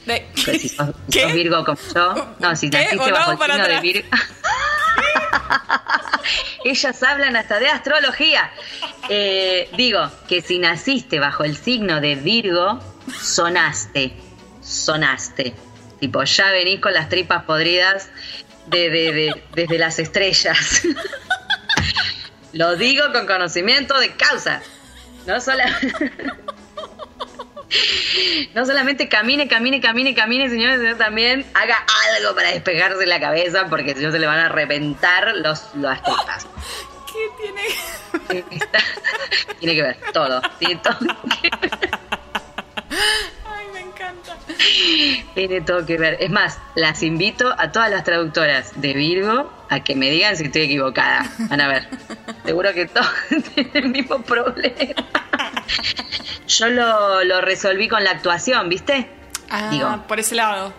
De- 0.07 0.26
Pues 0.44 0.61
si 0.61 0.68
sos, 0.68 0.88
si 1.09 1.12
¿Qué? 1.18 1.22
sos 1.22 1.33
Virgo 1.33 1.64
como 1.64 1.78
yo, 1.94 2.35
no, 2.40 2.55
si 2.57 2.68
¿Qué? 2.68 2.78
naciste 2.78 2.96
Volvamos 2.98 3.38
bajo 3.38 3.44
el 3.44 3.52
signo 3.52 3.68
de. 3.68 3.81
Virgo. 3.81 4.09
Ellas 6.64 7.02
hablan 7.02 7.37
hasta 7.37 7.59
de 7.59 7.68
astrología. 7.68 8.50
Eh, 9.09 9.68
digo 9.76 10.11
que 10.28 10.40
si 10.42 10.59
naciste 10.59 11.18
bajo 11.18 11.44
el 11.44 11.57
signo 11.57 12.00
de 12.00 12.14
Virgo, 12.16 12.78
sonaste, 13.20 14.12
sonaste. 14.62 15.55
Tipo, 16.02 16.24
ya 16.24 16.50
venís 16.50 16.80
con 16.80 16.92
las 16.92 17.08
tripas 17.08 17.44
podridas 17.44 18.08
de, 18.66 18.90
de- 18.90 19.12
de- 19.12 19.42
desde 19.54 19.78
las 19.78 20.00
estrellas. 20.00 20.82
Lo 22.52 22.74
digo 22.74 23.12
con 23.12 23.24
conocimiento 23.28 23.96
de 24.00 24.10
causa. 24.16 24.60
No 25.26 25.40
solamente. 25.40 26.12
No 28.54 28.66
solamente 28.66 29.08
camine, 29.08 29.48
camine, 29.48 29.80
camine, 29.80 30.14
camine, 30.14 30.50
señores, 30.50 30.78
sino 30.80 30.94
también 30.96 31.46
haga 31.54 31.78
algo 32.18 32.34
para 32.34 32.50
despejarse 32.50 33.06
la 33.06 33.18
cabeza, 33.18 33.66
porque 33.70 33.94
si 33.94 34.02
no 34.04 34.12
se 34.12 34.18
le 34.18 34.26
van 34.26 34.40
a 34.40 34.48
reventar 34.50 35.34
los, 35.36 35.74
las 35.76 36.02
tripas. 36.02 36.46
¿Qué 37.10 37.30
tiene? 37.40 38.44
Tiene 39.58 39.74
que 39.74 39.82
ver, 39.82 39.96
todo. 40.12 40.42
Tiene 40.58 40.76
todo, 40.82 40.98
que 40.98 41.48
ver, 41.48 41.58
me 41.62 41.66
encanta. 41.68 41.98
tiene 45.34 45.60
todo 45.60 45.84
que 45.86 45.98
ver. 45.98 46.16
Es 46.20 46.30
más, 46.30 46.58
las 46.74 47.02
invito 47.02 47.54
a 47.58 47.72
todas 47.72 47.90
las 47.90 48.04
traductoras 48.04 48.80
de 48.80 48.94
Virgo 48.94 49.52
a 49.68 49.82
que 49.82 49.94
me 49.94 50.10
digan 50.10 50.36
si 50.36 50.44
estoy 50.44 50.62
equivocada. 50.62 51.30
Van 51.38 51.60
a 51.60 51.68
ver. 51.68 51.88
Seguro 52.44 52.72
que 52.72 52.86
todos 52.86 53.10
tienen 53.54 53.70
el 53.74 53.88
mismo 53.88 54.22
problema. 54.22 55.06
Yo 56.46 56.68
lo, 56.68 57.24
lo 57.24 57.40
resolví 57.40 57.88
con 57.88 58.04
la 58.04 58.10
actuación, 58.10 58.68
¿viste? 58.68 59.08
Ah, 59.50 59.68
Digo. 59.70 60.04
por 60.06 60.18
ese 60.20 60.34
lado. 60.34 60.72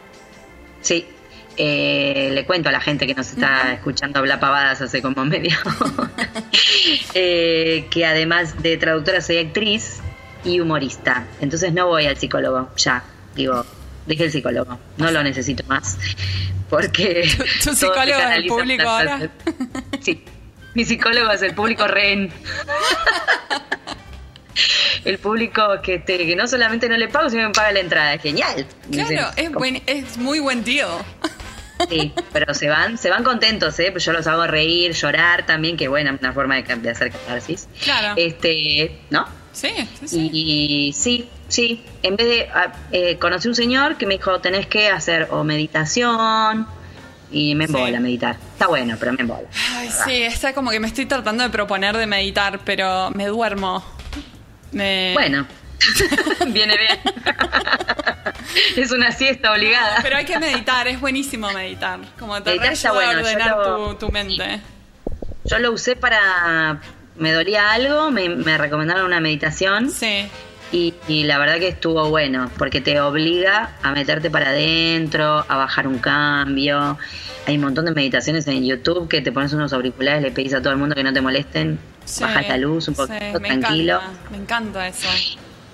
Sí, 0.82 1.08
eh, 1.56 2.30
le 2.34 2.46
cuento 2.46 2.70
a 2.70 2.72
la 2.72 2.80
gente 2.80 3.06
que 3.06 3.14
nos 3.14 3.30
está 3.30 3.74
escuchando 3.74 4.20
hablar 4.20 4.40
pavadas 4.40 4.82
hace 4.82 5.02
como 5.02 5.24
media 5.24 5.60
hora, 5.64 6.10
eh, 7.14 7.88
que 7.92 8.06
además 8.06 8.62
de 8.64 8.78
traductora 8.78 9.22
soy 9.22 9.38
actriz 9.38 10.00
y 10.44 10.60
humorista. 10.60 11.26
Entonces 11.42 11.72
no 11.72 11.88
voy 11.88 12.08
al 12.08 12.18
psicólogo, 12.18 12.70
ya, 12.76 13.04
digo, 13.36 13.66
dejé 14.06 14.26
el 14.26 14.32
psicólogo, 14.32 14.80
no 14.98 15.12
lo 15.12 15.24
necesito 15.24 15.64
más. 15.68 15.98
Porque... 16.70 17.30
¿Tu- 17.64 17.74
psicólogo 17.76 18.20
es 18.20 18.38
el 18.38 18.46
público 18.48 18.88
ahora? 18.88 19.30
Sí, 20.02 20.24
mi 20.74 20.86
psicólogo 20.86 21.32
es 21.32 21.42
el 21.42 21.54
público 21.54 21.88
rehén. 21.88 22.32
El 25.04 25.18
público 25.18 25.82
que, 25.82 26.00
te, 26.00 26.18
que 26.18 26.36
no 26.36 26.48
solamente 26.48 26.88
no 26.88 26.96
le 26.96 27.08
pago, 27.10 27.30
sino 27.30 27.48
me 27.48 27.54
paga 27.54 27.72
la 27.74 27.80
entrada. 27.82 28.18
Genial. 28.20 28.66
Claro, 28.92 29.32
es, 29.36 29.52
buen, 29.52 29.82
es 29.86 30.18
muy 30.18 30.40
buen 30.40 30.64
deal. 30.64 30.88
Sí, 31.90 32.14
pero 32.32 32.54
se 32.54 32.70
van, 32.70 32.98
se 32.98 33.10
van 33.10 33.24
contentos, 33.24 33.78
¿eh? 33.80 33.92
Pues 33.92 34.06
yo 34.06 34.14
los 34.14 34.26
hago 34.28 34.48
reír, 34.48 34.94
llorar 34.94 35.46
también, 35.46 35.76
que 35.76 35.90
buena, 35.90 36.18
una 36.18 36.32
forma 36.32 36.56
de, 36.56 36.76
de 36.76 36.90
hacer 36.90 37.12
catarsis. 37.12 37.68
Claro. 37.84 38.14
Este, 38.16 38.98
¿no? 39.10 39.28
Sí, 39.52 39.74
sí, 40.00 40.08
sí. 40.08 40.30
Y, 40.32 40.94
sí, 40.94 41.28
sí, 41.54 41.84
en 42.02 42.16
vez 42.16 42.28
de, 42.28 42.50
eh, 42.92 43.18
conocí 43.20 43.48
un 43.48 43.56
señor 43.56 43.98
que 43.98 44.06
me 44.08 44.16
dijo, 44.18 44.40
tenés 44.40 44.66
que 44.68 44.90
hacer 44.90 45.28
o 45.32 45.44
meditación, 45.44 46.66
y 47.32 47.56
me 47.56 47.68
Sí. 47.68 47.74
embola 47.74 48.00
meditar. 48.00 48.38
Está 48.54 48.68
bueno, 48.68 48.96
pero 49.00 49.14
me 49.14 49.22
embola. 49.22 49.48
Ay, 49.72 49.90
sí, 50.06 50.24
está 50.24 50.54
como 50.54 50.70
que 50.72 50.80
me 50.80 50.88
estoy 50.88 51.06
tratando 51.06 51.44
de 51.44 51.50
proponer 51.50 51.96
de 51.98 52.06
meditar, 52.06 52.60
pero 52.66 53.10
me 53.12 53.26
duermo. 53.28 53.84
Me... 54.72 55.12
Bueno, 55.14 55.46
viene 56.48 56.76
bien. 56.78 57.00
es 58.78 58.92
una 58.92 59.12
siesta 59.12 59.52
obligada. 59.52 60.00
Pero 60.02 60.18
hay 60.18 60.26
que 60.26 60.40
meditar, 60.40 60.88
es 60.88 61.00
buenísimo 61.00 61.52
meditar. 61.52 62.00
Como 62.20 62.42
te 62.42 62.52
Meditar 62.52 62.74
está 62.74 62.92
bueno, 62.92 63.14
yo 63.14 63.20
ordenar 63.20 63.58
lo- 63.58 63.88
tu, 63.96 64.06
tu 64.08 64.12
mente. 64.12 64.60
Yo 65.46 65.60
lo 65.60 65.72
usé 65.72 65.96
para, 65.96 66.80
me 67.18 67.32
dolía 67.32 67.72
algo, 67.72 68.12
me, 68.12 68.30
me 68.30 68.58
recomendaron 68.58 69.06
una 69.06 69.20
meditación. 69.20 69.90
Sí. 69.92 70.28
Y, 70.74 70.94
y 71.08 71.24
la 71.24 71.38
verdad 71.38 71.60
que 71.60 71.68
estuvo 71.68 72.10
bueno, 72.10 72.50
porque 72.58 72.82
te 72.82 73.00
obliga 73.00 73.76
a 73.84 73.92
meterte 73.92 74.30
para 74.32 74.50
adentro, 74.50 75.46
a 75.48 75.56
bajar 75.56 75.88
un 75.88 76.00
cambio. 76.00 76.98
Hay 77.46 77.56
un 77.56 77.62
montón 77.62 77.86
de 77.86 77.92
meditaciones 77.92 78.48
en 78.48 78.66
YouTube 78.66 79.08
que 79.08 79.22
te 79.22 79.32
pones 79.32 79.54
unos 79.54 79.72
auriculares, 79.72 80.24
le 80.24 80.32
pedís 80.32 80.54
a 80.56 80.62
todo 80.62 80.74
el 80.74 80.80
mundo 80.80 80.96
que 80.96 81.04
no 81.04 81.14
te 81.14 81.22
molesten, 81.22 81.78
sí, 82.06 82.24
bajas 82.24 82.48
la 82.50 82.58
luz 82.58 82.88
un 82.88 82.96
sí, 82.96 83.02
poquito, 83.02 83.40
me 83.40 83.50
tranquilo. 83.50 83.98
Encanta, 84.02 84.30
me 84.32 84.38
encanta 84.38 84.88
eso. 84.88 85.08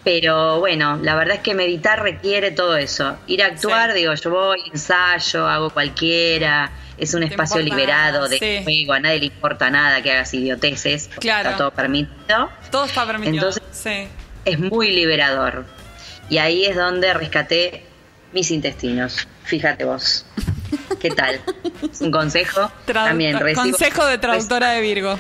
Pero 0.03 0.59
bueno, 0.59 0.97
la 1.01 1.15
verdad 1.15 1.35
es 1.35 1.41
que 1.41 1.53
meditar 1.53 2.01
requiere 2.01 2.51
todo 2.51 2.75
eso. 2.75 3.17
Ir 3.27 3.43
a 3.43 3.47
actuar, 3.47 3.91
Sí. 3.91 3.99
digo, 3.99 4.13
yo 4.15 4.29
voy, 4.31 4.59
ensayo, 4.73 5.47
hago 5.47 5.69
cualquiera. 5.69 6.71
Es 6.97 7.13
un 7.13 7.23
espacio 7.23 7.62
liberado 7.62 8.17
nada, 8.17 8.27
de 8.27 8.38
sí. 8.39 8.63
juego, 8.63 8.93
a 8.93 8.99
nadie 8.99 9.19
le 9.19 9.25
importa 9.27 9.69
nada 9.69 10.01
que 10.01 10.12
hagas 10.12 10.33
idioteces, 10.33 11.09
Claro. 11.19 11.49
está 11.51 11.57
todo 11.57 11.71
permitido. 11.71 12.49
Todo 12.71 12.83
está 12.85 13.05
permitido. 13.05 13.47
Entonces- 13.49 13.63
sí. 13.71 14.07
Es 14.45 14.60
muy 14.60 14.91
liberador. 14.91 15.65
Y 16.30 16.38
ahí 16.38 16.65
es 16.65 16.75
donde 16.75 17.13
rescaté 17.13 17.84
mis 18.34 18.52
intestinos. 18.52 19.28
Fíjate 19.43 19.84
vos. 19.86 20.25
¿Qué 20.99 21.10
tal? 21.10 21.39
Un 22.02 22.12
consejo. 22.12 22.71
Tradu- 22.86 23.08
También 23.08 23.38
recibo- 23.39 23.56
Consejo 23.71 24.06
de 24.06 24.17
traductora 24.19 24.69
de 24.71 24.82
Virgo. 24.82 25.17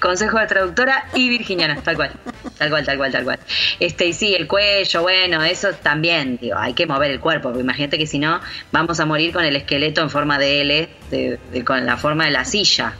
Consejo 0.00 0.38
de 0.38 0.46
traductora 0.46 1.06
y 1.14 1.28
virginiana, 1.28 1.76
tal 1.82 1.96
cual. 1.96 2.12
Tal 2.58 2.70
cual, 2.70 2.84
tal 2.84 2.96
cual, 2.98 3.12
tal 3.12 3.24
cual. 3.24 3.38
Este, 3.80 4.06
y 4.06 4.12
sí, 4.12 4.34
el 4.34 4.46
cuello, 4.46 5.02
bueno, 5.02 5.42
eso 5.42 5.72
también, 5.74 6.38
digo, 6.40 6.56
hay 6.58 6.74
que 6.74 6.86
mover 6.86 7.10
el 7.10 7.20
cuerpo, 7.20 7.48
porque 7.48 7.60
imagínate 7.62 7.98
que 7.98 8.06
si 8.06 8.18
no, 8.18 8.40
vamos 8.72 9.00
a 9.00 9.06
morir 9.06 9.32
con 9.32 9.44
el 9.44 9.56
esqueleto 9.56 10.02
en 10.02 10.10
forma 10.10 10.38
de 10.38 10.60
L, 10.62 10.88
de- 11.10 11.38
de- 11.50 11.64
con 11.64 11.84
la 11.86 11.96
forma 11.96 12.26
de 12.26 12.30
la 12.30 12.44
silla. 12.44 12.94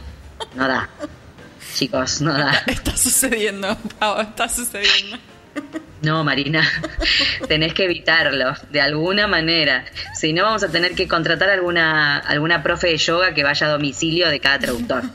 No 0.55 0.67
da. 0.67 0.89
Chicos, 1.73 2.21
no 2.21 2.33
da. 2.33 2.63
Está 2.67 2.95
sucediendo, 2.95 3.77
Pau, 3.99 4.21
está 4.21 4.47
sucediendo. 4.47 5.17
No, 6.01 6.23
Marina, 6.23 6.67
tenés 7.47 7.73
que 7.73 7.85
evitarlo 7.85 8.53
de 8.69 8.81
alguna 8.81 9.27
manera. 9.27 9.85
Si 10.13 10.33
no, 10.33 10.43
vamos 10.43 10.63
a 10.63 10.69
tener 10.69 10.95
que 10.95 11.07
contratar 11.07 11.49
alguna 11.49 12.17
alguna 12.17 12.61
profe 12.61 12.87
de 12.87 12.97
yoga 12.97 13.33
que 13.33 13.43
vaya 13.43 13.67
a 13.67 13.69
domicilio 13.71 14.29
de 14.29 14.39
cada 14.39 14.59
traductor. 14.59 15.03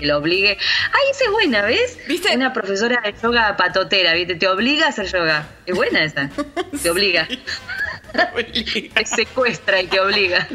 Que 0.00 0.06
lo 0.06 0.16
obligue. 0.16 0.56
Ay, 0.92 1.10
esa 1.10 1.24
es 1.26 1.30
buena, 1.30 1.60
¿ves? 1.60 1.98
¿Viste? 2.08 2.34
Una 2.34 2.54
profesora 2.54 3.02
de 3.04 3.14
yoga 3.22 3.54
patotera, 3.58 4.14
¿viste? 4.14 4.34
Te 4.34 4.48
obliga 4.48 4.86
a 4.86 4.88
hacer 4.88 5.12
yoga. 5.12 5.46
Es 5.66 5.74
buena 5.74 6.02
esa. 6.02 6.30
Te 6.82 6.88
obliga. 6.88 7.28
Te 8.94 9.04
secuestra 9.04 9.82
y 9.82 9.88
te 9.88 10.00
obliga. 10.00 10.48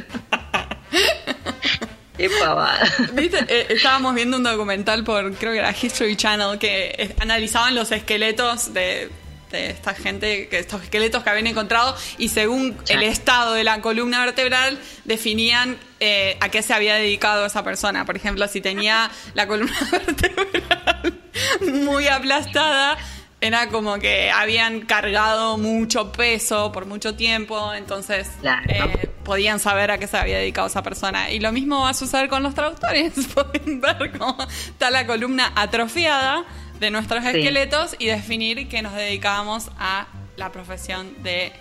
Qué 2.17 2.30
pavada. 2.30 2.80
¿Viste? 3.13 3.45
Eh, 3.47 3.67
estábamos 3.69 4.15
viendo 4.15 4.38
un 4.38 4.43
documental 4.43 5.04
por, 5.04 5.34
creo 5.36 5.54
que 5.54 5.60
era 5.60 5.71
History 5.71 6.15
Channel, 6.15 6.58
que 6.58 6.95
eh, 6.97 7.15
analizaban 7.19 7.75
los 7.75 7.91
esqueletos 7.91 8.73
de, 8.73 9.10
de 9.51 9.69
esta 9.69 9.93
gente, 9.93 10.47
que 10.47 10.60
estos 10.60 10.84
esqueletos 10.84 11.23
que 11.23 11.30
habían 11.30 11.47
encontrado, 11.47 11.95
y 12.17 12.30
según 12.30 12.78
el 12.88 13.04
estado 13.04 13.54
de 13.54 13.63
la 13.63 13.82
columna 13.82 14.23
vertebral, 14.23 14.80
definían 15.04 15.78
eh, 15.99 16.38
a 16.39 16.49
qué 16.49 16.62
se 16.62 16.73
había 16.73 16.95
dedicado 16.95 17.45
esa 17.45 17.63
persona. 17.63 18.06
Por 18.06 18.15
ejemplo, 18.15 18.47
si 18.47 18.62
tenía 18.62 19.12
la 19.34 19.47
columna 19.47 19.78
vertebral 19.91 21.19
muy 21.62 22.08
aplastada, 22.08 22.97
era 23.46 23.70
como 23.70 23.98
que 24.00 24.30
habían 24.32 24.82
cargado 24.82 25.58
mucho 25.58 26.12
peso 26.12 26.72
por 26.72 26.86
mucho 26.86 27.16
tiempo, 27.16 27.74
entonces 27.74 28.28
Claro. 28.42 28.64
eh, 28.68 29.10
podían 29.24 29.60
saber 29.60 29.92
a 29.92 29.98
qué 29.98 30.08
se 30.08 30.18
había 30.18 30.38
dedicado 30.40 30.68
esa 30.68 30.84
persona. 30.84 31.32
Y 31.32 31.40
lo 31.40 31.52
mismo 31.52 31.82
va 31.82 31.90
a 31.92 31.94
suceder 31.94 32.28
con 32.28 32.44
los 32.44 32.54
traductores. 32.54 33.14
Pueden 33.34 33.80
ver 33.82 34.12
cómo 34.18 34.38
está 34.68 34.92
la 34.92 35.06
columna 35.08 35.52
atrofiada 35.56 36.44
de 36.80 36.92
nuestros 36.92 37.24
Sí. 37.24 37.30
esqueletos 37.30 37.96
y 38.00 38.08
definir 38.08 38.68
que 38.68 38.82
nos 38.82 38.94
dedicábamos 38.94 39.70
a 39.80 40.08
la 40.36 40.52
profesión 40.52 41.24
de 41.24 41.54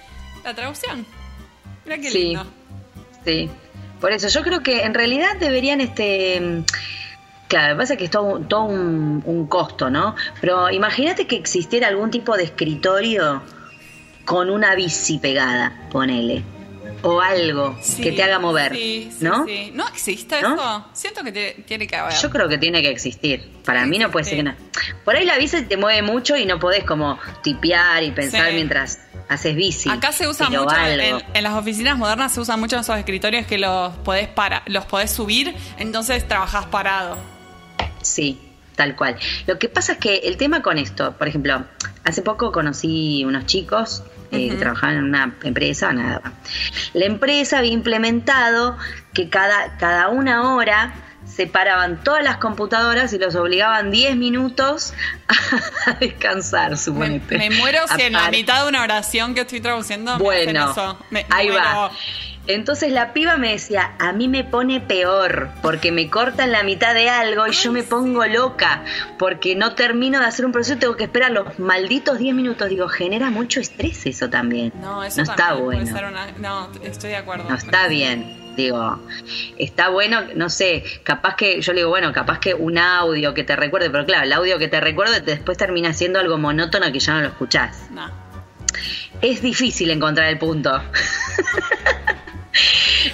la 0.45 0.55
traducción. 0.55 1.07
Mira 1.85 1.99
qué 1.99 2.11
Sí. 2.11 2.19
lindo. 2.19 2.47
Sí, 3.25 3.49
por 4.01 4.13
eso 4.13 4.29
yo 4.29 4.43
creo 4.43 4.63
que 4.63 4.83
en 4.83 4.93
realidad 4.95 5.37
deberían, 5.39 5.81
este, 5.81 6.63
claro, 7.49 7.69
lo 7.69 7.75
que 7.75 7.81
pasa 7.83 7.93
es 7.95 7.99
que 7.99 8.05
es 8.07 8.11
todo, 8.11 8.23
un- 8.25 8.49
todo 8.49 8.63
un, 8.65 9.23
un 9.25 9.47
costo, 9.47 9.91
¿no? 9.91 10.15
Pero 10.41 10.71
imagínate 10.71 11.27
que 11.27 11.37
existiera 11.37 11.89
algún 11.89 12.11
tipo 12.11 12.37
de 12.37 12.45
escritorio 12.45 13.43
con 14.25 14.51
una 14.51 14.75
bici 14.75 15.19
pegada, 15.19 15.87
ponele, 15.91 16.43
o 17.03 17.21
algo 17.21 17.77
Sí, 17.83 18.03
que 18.03 18.13
te 18.13 18.23
haga 18.23 18.39
mover, 18.39 18.73
sí, 18.75 19.11
sí, 19.19 19.23
¿no? 19.25 19.45
¿No 19.75 19.87
existe 19.89 20.41
¿No? 20.41 20.55
eso? 20.55 20.85
Siento 20.95 21.23
que 21.23 21.33
te- 21.33 21.65
tiene 21.67 21.87
que 21.87 21.97
haber. 21.97 22.15
Yo 22.19 22.31
creo 22.31 22.49
que 22.49 22.57
tiene 22.57 22.81
que 22.81 22.89
existir. 22.89 23.51
Para 23.67 23.85
mí 23.85 23.99
no 23.99 24.11
puede 24.11 24.25
ser 24.25 24.37
que 24.37 24.43
no. 24.43 24.55
Por 25.05 25.15
ahí 25.17 25.27
la 25.27 25.37
bici 25.37 25.63
te 25.65 25.77
mueve 25.77 26.01
mucho 26.03 26.37
y 26.37 26.47
no 26.47 26.59
podés 26.59 26.85
como 26.85 27.19
tipear 27.43 28.03
y 28.03 28.11
pensar 28.13 28.53
mientras 28.55 29.01
haces 29.29 29.55
bici. 29.55 29.91
Acá 29.91 30.13
se 30.13 30.27
usa 30.27 30.49
mucho, 30.49 30.75
en, 30.77 31.23
en 31.35 31.43
las 31.43 31.53
oficinas 31.53 31.99
modernas 31.99 32.33
se 32.33 32.41
usan 32.41 32.59
mucho 32.61 32.79
esos 32.79 32.97
escritorios 32.97 33.47
que 33.47 33.59
los 33.59 33.95
podés, 33.99 34.29
para, 34.29 34.63
los 34.67 34.87
podés 34.87 35.11
subir, 35.11 35.55
entonces 35.79 36.27
trabajás 36.27 36.65
parado. 36.67 37.19
Sí, 38.05 38.39
tal 38.77 38.97
cual. 38.97 39.17
Lo 39.47 39.59
que 39.59 39.69
pasa 39.69 39.93
es 39.93 39.99
que 39.99 40.17
el 40.19 40.37
tema 40.37 40.63
con 40.63 40.79
esto, 40.79 41.13
por 41.17 41.27
ejemplo, 41.27 41.65
hace 42.05 42.23
poco 42.23 42.53
conocí 42.53 43.25
unos 43.25 43.47
chicos 43.47 44.03
eh, 44.31 44.51
que 44.51 44.57
trabajaban 44.57 44.97
en 44.97 45.05
una 45.05 45.35
empresa, 45.43 45.93
nada. 45.93 46.35
La 46.93 47.07
empresa 47.07 47.59
había 47.59 47.73
implementado 47.73 48.77
que 49.13 49.29
cada, 49.29 49.77
cada 49.79 50.09
una 50.09 50.55
hora 50.55 50.95
separaban 51.27 52.03
todas 52.05 52.23
las 52.23 52.37
computadoras 52.37 53.13
y 53.13 53.19
los 53.19 53.35
obligaban 53.35 53.91
10 53.91 54.17
minutos 54.17 54.93
a 55.87 55.93
descansar, 55.95 56.77
suponete. 56.77 57.39
me 57.39 57.51
muero 57.51 57.81
si 57.97 58.03
en 58.03 58.13
la 58.13 58.31
mitad 58.31 58.63
de 58.63 58.69
una 58.69 58.83
oración 58.83 59.35
que 59.35 59.41
estoy 59.41 59.61
traduciendo 59.61 60.19
me 60.19 60.23
bueno, 60.23 60.65
hacen 60.65 60.85
eso. 60.85 60.99
Me 61.11 61.27
ahí 61.31 61.49
muero. 61.49 61.65
va. 61.65 61.91
Entonces 62.47 62.93
la 62.93 63.15
piba 63.15 63.39
me 63.39 63.53
decía, 63.53 63.95
a 63.99 64.13
mí 64.13 64.29
me 64.29 64.45
pone 64.45 64.81
peor, 64.81 65.49
porque 65.63 65.93
me 65.93 66.11
cortan 66.11 66.53
la 66.53 66.63
mitad 66.63 66.95
de 66.95 67.09
algo 67.09 67.47
y 67.47 67.53
yo 67.53 67.73
me 67.73 67.83
pongo 67.83 68.27
loca, 68.27 68.85
porque 69.19 69.55
no 69.55 69.75
termino 69.75 70.21
de 70.21 70.27
hacer 70.27 70.45
un 70.45 70.53
proceso 70.53 70.77
y 70.77 70.79
tengo 70.79 70.97
que 70.97 71.05
esperar 71.05 71.31
los 71.31 71.59
malditos 71.59 72.19
10 72.19 72.35
minutos. 72.35 72.69
Digo, 72.69 72.89
genera 72.89 73.31
mucho 73.31 73.61
estrés 73.61 74.05
eso 74.05 74.29
también. 74.29 74.73
No, 74.81 75.03
eso 75.03 75.23
está 75.23 75.37
también 75.37 75.87
puede 75.87 76.03
bueno. 76.03 76.09
una... 76.09 76.33
No, 76.39 76.71
estoy 76.83 77.11
de 77.11 77.17
acuerdo. 77.17 77.49
No 77.49 77.55
está 77.55 77.89
bien. 77.89 78.45
Digo, 78.57 79.01
está 79.59 79.89
bueno, 79.89 80.21
no 80.37 80.49
sé, 80.49 80.85
capaz 81.03 81.35
que, 81.35 81.61
yo 81.61 81.73
le 81.73 81.81
digo, 81.81 81.91
bueno, 81.91 82.13
capaz 82.13 82.39
que 82.39 82.55
un 82.55 82.79
audio 82.79 83.35
que 83.35 83.43
te 83.43 83.57
recuerde, 83.57 83.91
pero 83.91 84.07
claro, 84.07 84.25
el 84.25 84.33
audio 84.33 84.59
que 84.59 84.69
te 84.69 84.81
recuerde 84.81 85.21
después 85.21 85.59
termina 85.59 85.93
siendo 85.93 86.21
algo 86.21 86.39
monótono 86.39 86.93
que 86.93 87.01
ya 87.01 87.15
no 87.15 87.23
lo 87.23 87.29
escuchás. 87.29 87.91
No. 87.91 88.09
es 89.23 89.43
difícil 89.43 89.91
encontrar 89.91 90.29
el 90.29 90.39
punto. 90.39 90.71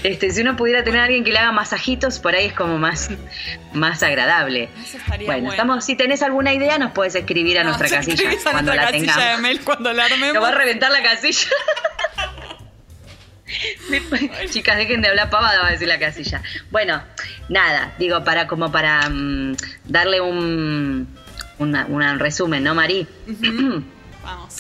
Este, 0.03 0.31
si 0.31 0.43
uno 0.43 0.57
pudiera 0.57 0.85
tener 0.85 1.01
a 1.01 1.05
alguien 1.05 1.25
que 1.25 1.33
le 1.33 1.39
haga 1.39 1.53
masajitos, 1.53 2.19
por 2.19 2.35
ahí 2.35 2.47
es 2.47 2.53
como 2.53 2.79
más, 2.79 3.11
más 3.73 4.03
agradable. 4.03 4.69
Eso 4.83 4.99
bueno, 5.09 5.25
bueno. 5.27 5.51
estamos, 5.51 5.85
si 5.85 5.97
tenés 5.97 6.23
alguna 6.23 6.53
idea, 6.53 6.79
nos 6.79 6.93
puedes 6.93 7.15
escribir 7.15 7.59
a 7.59 7.65
No, 7.65 7.71
nuestra 7.77 7.89
casilla 7.99 8.31
cuando 8.43 8.75
la 8.75 8.91
tengamos. 8.91 9.25
de 9.25 9.37
mail 9.39 9.61
cuando 9.65 9.93
la 9.93 10.09
va 10.41 10.49
a 10.49 10.53
reventar 10.53 10.91
la 10.91 11.03
casilla. 11.03 11.49
Chicas, 14.51 14.77
dejen 14.77 15.03
de 15.03 15.09
hablar 15.09 15.29
pavada, 15.31 15.61
va 15.63 15.69
a 15.69 15.73
decir 15.73 15.89
la 15.89 15.99
casilla. 15.99 16.43
Bueno, 16.71 17.03
nada, 17.49 17.93
digo, 17.99 18.23
para 18.23 18.47
como 18.47 18.71
para 18.71 19.09
mm, 19.09 19.57
darle 19.87 20.21
un, 20.21 21.09
una- 21.59 21.87
un 21.87 22.19
resumen, 22.19 22.63
¿no, 22.63 22.75
Mari? 22.75 23.07
Vamos. 24.23 24.57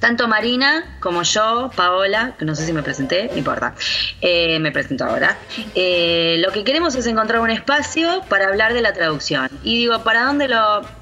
Tanto 0.00 0.26
Marina 0.28 0.96
como 0.98 1.22
yo, 1.22 1.70
Paola, 1.76 2.34
que 2.38 2.44
no 2.44 2.54
sé 2.54 2.66
si 2.66 2.72
me 2.72 2.82
presenté, 2.82 3.28
no 3.30 3.38
importa, 3.38 3.74
eh, 4.20 4.58
me 4.58 4.72
presento 4.72 5.04
ahora. 5.04 5.36
Eh, 5.74 6.36
lo 6.44 6.50
que 6.52 6.64
queremos 6.64 6.94
es 6.94 7.06
encontrar 7.06 7.40
un 7.40 7.50
espacio 7.50 8.22
para 8.28 8.48
hablar 8.48 8.72
de 8.72 8.80
la 8.80 8.92
traducción. 8.92 9.48
Y 9.62 9.76
digo, 9.76 10.02
¿para 10.02 10.24
dónde 10.24 10.48
lo...? 10.48 10.99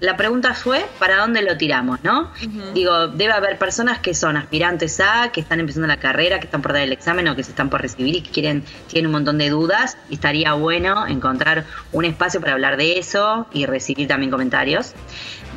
La 0.00 0.16
pregunta 0.16 0.54
fue, 0.54 0.86
¿para 1.00 1.16
dónde 1.16 1.42
lo 1.42 1.56
tiramos, 1.56 1.98
no? 2.04 2.30
Digo, 2.72 3.08
debe 3.08 3.32
haber 3.32 3.58
personas 3.58 3.98
que 3.98 4.14
son 4.14 4.36
aspirantes 4.36 5.00
a, 5.00 5.32
que 5.32 5.40
están 5.40 5.58
empezando 5.58 5.88
la 5.88 5.96
carrera, 5.96 6.38
que 6.38 6.44
están 6.44 6.62
por 6.62 6.72
dar 6.72 6.82
el 6.82 6.92
examen 6.92 7.26
o 7.26 7.34
que 7.34 7.42
se 7.42 7.50
están 7.50 7.68
por 7.68 7.82
recibir 7.82 8.14
y 8.14 8.20
que 8.20 8.30
quieren, 8.30 8.64
tienen 8.86 9.06
un 9.06 9.12
montón 9.12 9.38
de 9.38 9.50
dudas. 9.50 9.98
Y 10.08 10.14
estaría 10.14 10.52
bueno 10.52 11.06
encontrar 11.08 11.64
un 11.90 12.04
espacio 12.04 12.40
para 12.40 12.52
hablar 12.52 12.76
de 12.76 12.98
eso 12.98 13.48
y 13.52 13.66
recibir 13.66 14.06
también 14.06 14.30
comentarios 14.30 14.94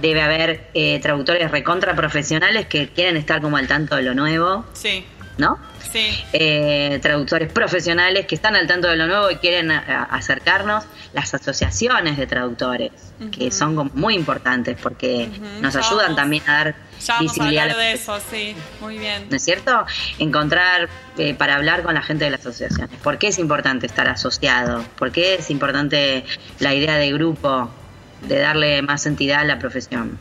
debe 0.02 0.22
haber 0.22 0.70
eh, 0.74 1.00
traductores 1.00 1.52
recontra 1.52 1.96
profesionales 1.96 2.66
que 2.66 2.90
quieren 2.90 3.18
estar 3.18 3.42
como 3.42 3.58
al 3.58 3.68
tanto 3.68 3.96
de 3.96 4.02
lo 4.02 4.14
nuevo, 4.16 4.66
Sí, 4.74 5.06
¿no? 5.38 5.60
Sí. 5.92 6.24
Eh, 6.34 7.00
traductores 7.02 7.52
profesionales 7.52 8.26
que 8.26 8.36
están 8.36 8.56
al 8.56 8.68
tanto 8.68 8.88
de 8.88 8.96
lo 8.96 9.08
nuevo 9.08 9.30
y 9.32 9.36
quieren 9.38 9.72
a- 9.72 9.80
a- 9.80 10.04
acercarnos, 10.16 10.86
las 11.14 11.34
asociaciones 11.34 12.18
de 12.18 12.26
traductores, 12.28 12.92
que 13.32 13.52
son 13.52 13.76
como 13.76 13.92
muy 13.94 14.16
importantes 14.16 14.78
porque 14.82 15.30
nos 15.62 15.74
ya 15.74 15.80
ayudan 15.82 15.98
vamos. 16.06 16.16
también 16.16 16.44
a 16.48 16.54
dar 16.54 16.76
Ya 17.06 17.14
vamos 17.16 17.34
visibilidad. 17.34 17.64
hablar 17.64 17.78
a 17.78 17.80
de 17.82 17.92
eso, 17.94 18.20
sí. 18.32 18.56
Muy 18.80 18.98
bien. 18.98 19.28
¿No 19.30 19.36
es 19.36 19.44
cierto? 19.44 19.86
Encontrar 20.20 20.88
eh, 21.18 21.34
para 21.34 21.56
hablar 21.56 21.84
con 21.84 21.94
la 21.96 22.02
gente 22.02 22.24
de 22.26 22.32
las 22.32 22.40
asociaciones. 22.42 22.98
¿Por 23.04 23.18
qué 23.18 23.28
es 23.28 23.40
importante 23.40 23.86
estar 23.86 24.08
asociado? 24.08 24.84
¿Por 24.98 25.12
qué 25.12 25.36
es 25.36 25.50
importante 25.50 26.24
la 26.60 26.74
idea 26.74 26.96
de 26.96 27.12
grupo, 27.12 27.70
de 28.22 28.38
darle 28.40 28.82
más 28.82 29.06
entidad 29.06 29.42
a 29.42 29.44
la 29.44 29.60
profesión? 29.60 30.18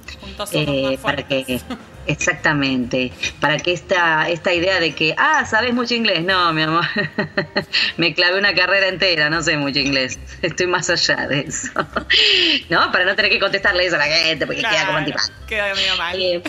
Eh, 0.52 0.98
para 1.02 1.22
que. 1.28 1.61
exactamente 2.11 3.12
para 3.40 3.57
que 3.59 3.73
esta 3.73 4.29
esta 4.29 4.53
idea 4.53 4.81
de 4.81 4.94
que 4.94 5.14
ah 5.16 5.44
sabes 5.46 5.73
mucho 5.75 5.94
inglés 5.94 6.25
no 6.25 6.53
mi 6.53 6.62
amor 6.62 6.85
me 7.96 8.14
clavé 8.14 8.38
una 8.38 8.55
carrera 8.55 8.88
entera 8.88 9.31
no 9.31 9.42
sé 9.42 9.57
mucho 9.57 9.79
inglés 9.79 10.18
estoy 10.42 10.66
más 10.66 10.90
allá 10.90 11.27
de 11.29 11.40
eso 11.40 11.68
no 12.70 12.92
para 12.92 13.05
no 13.05 13.14
tener 13.14 13.31
que 13.31 13.38
contestarle 13.38 13.87
eso 13.87 13.96
a 13.96 14.01
la 14.01 14.07
gente 14.07 14.46
porque 14.46 14.61
queda 14.62 14.87
como 14.87 14.99
antipático 14.99 15.35
Queda 15.46 15.75
medio 15.75 15.96
mal. 15.96 16.20
eh, 16.20 16.42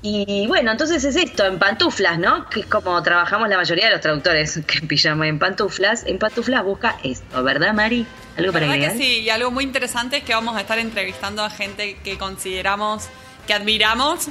y 0.00 0.46
bueno, 0.46 0.70
entonces 0.70 1.04
es 1.04 1.16
esto, 1.16 1.44
en 1.44 1.58
pantuflas, 1.58 2.18
¿no? 2.18 2.48
Que 2.48 2.60
es 2.60 2.66
como 2.66 3.02
trabajamos 3.02 3.48
la 3.48 3.56
mayoría 3.56 3.86
de 3.86 3.92
los 3.92 4.00
traductores 4.00 4.60
que 4.66 4.80
pijama 4.82 5.26
en 5.26 5.40
pantuflas. 5.40 6.04
En 6.06 6.18
pantuflas 6.18 6.62
busca 6.64 6.96
esto, 7.02 7.42
¿verdad, 7.42 7.74
Mari? 7.74 8.06
¿Algo 8.36 8.52
para 8.52 8.66
¿Verdad 8.66 8.84
agregar? 8.84 8.96
que 8.96 9.02
sí? 9.02 9.20
Y 9.22 9.30
algo 9.30 9.50
muy 9.50 9.64
interesante 9.64 10.18
es 10.18 10.22
que 10.22 10.34
vamos 10.34 10.56
a 10.56 10.60
estar 10.60 10.78
entrevistando 10.78 11.42
a 11.42 11.50
gente 11.50 11.96
que 12.04 12.16
consideramos, 12.16 13.08
que 13.48 13.54
admiramos 13.54 14.28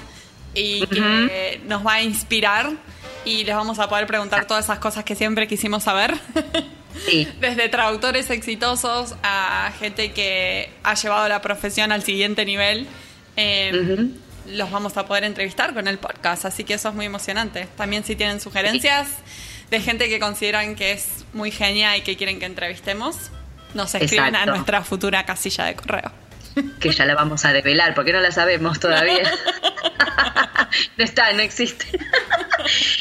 y 0.54 0.88
que 0.88 1.60
nos 1.66 1.86
va 1.86 1.96
a 1.96 2.02
inspirar 2.04 2.72
y 3.26 3.44
les 3.44 3.54
vamos 3.56 3.78
a 3.80 3.90
poder 3.90 4.08
preguntar 4.08 4.46
todas 4.48 4.64
esas 4.66 4.80
cosas 4.80 5.04
que 5.04 5.14
siempre 5.16 5.48
quisimos 5.48 5.84
saber. 5.84 6.16
Sí, 7.06 7.28
Desde 7.42 7.68
traductores 7.68 8.30
exitosos 8.30 9.16
a 9.24 9.72
gente 9.80 10.14
que 10.14 10.70
ha 10.84 10.94
llevado 10.94 11.28
la 11.28 11.42
profesión 11.42 11.92
al 11.92 12.04
siguiente 12.04 12.46
nivel. 12.46 12.88
eh, 13.36 13.72
Ujú. 13.74 14.12
Los 14.50 14.72
vamos 14.72 14.96
a 14.96 15.06
poder 15.06 15.26
entrevistar 15.26 15.74
con 15.74 15.90
el 15.90 15.98
podcast, 15.98 16.46
así 16.46 16.64
que 16.64 16.76
eso 16.76 16.88
es 16.88 16.96
muy 16.96 17.06
emocionante. 17.06 17.68
También 17.76 18.06
si 18.06 18.16
tienen 18.16 18.40
sugerencias 18.40 19.10
de 19.70 19.82
gente 19.82 20.08
que 20.08 20.20
consideran 20.20 20.76
que 20.76 20.94
es 20.94 21.26
muy 21.34 21.52
genia 21.52 21.98
y 21.98 22.02
que 22.02 22.16
quieren 22.16 22.40
que 22.40 22.46
entrevistemos, 22.46 23.18
nos 23.74 23.94
escriben 23.94 24.28
Exacto. 24.28 24.50
a 24.52 24.56
nuestra 24.56 24.84
futura 24.86 25.26
casilla 25.26 25.66
de 25.66 25.76
correo. 25.76 26.12
Que 26.80 26.92
ya 26.92 27.06
la 27.06 27.16
vamos 27.16 27.46
a 27.46 27.54
develar, 27.54 27.94
porque 27.94 28.14
no 28.14 28.20
la 28.20 28.32
sabemos 28.32 28.80
todavía. 28.80 29.24
no 30.98 31.04
está, 31.04 31.34
no 31.34 31.42
existe. 31.42 31.86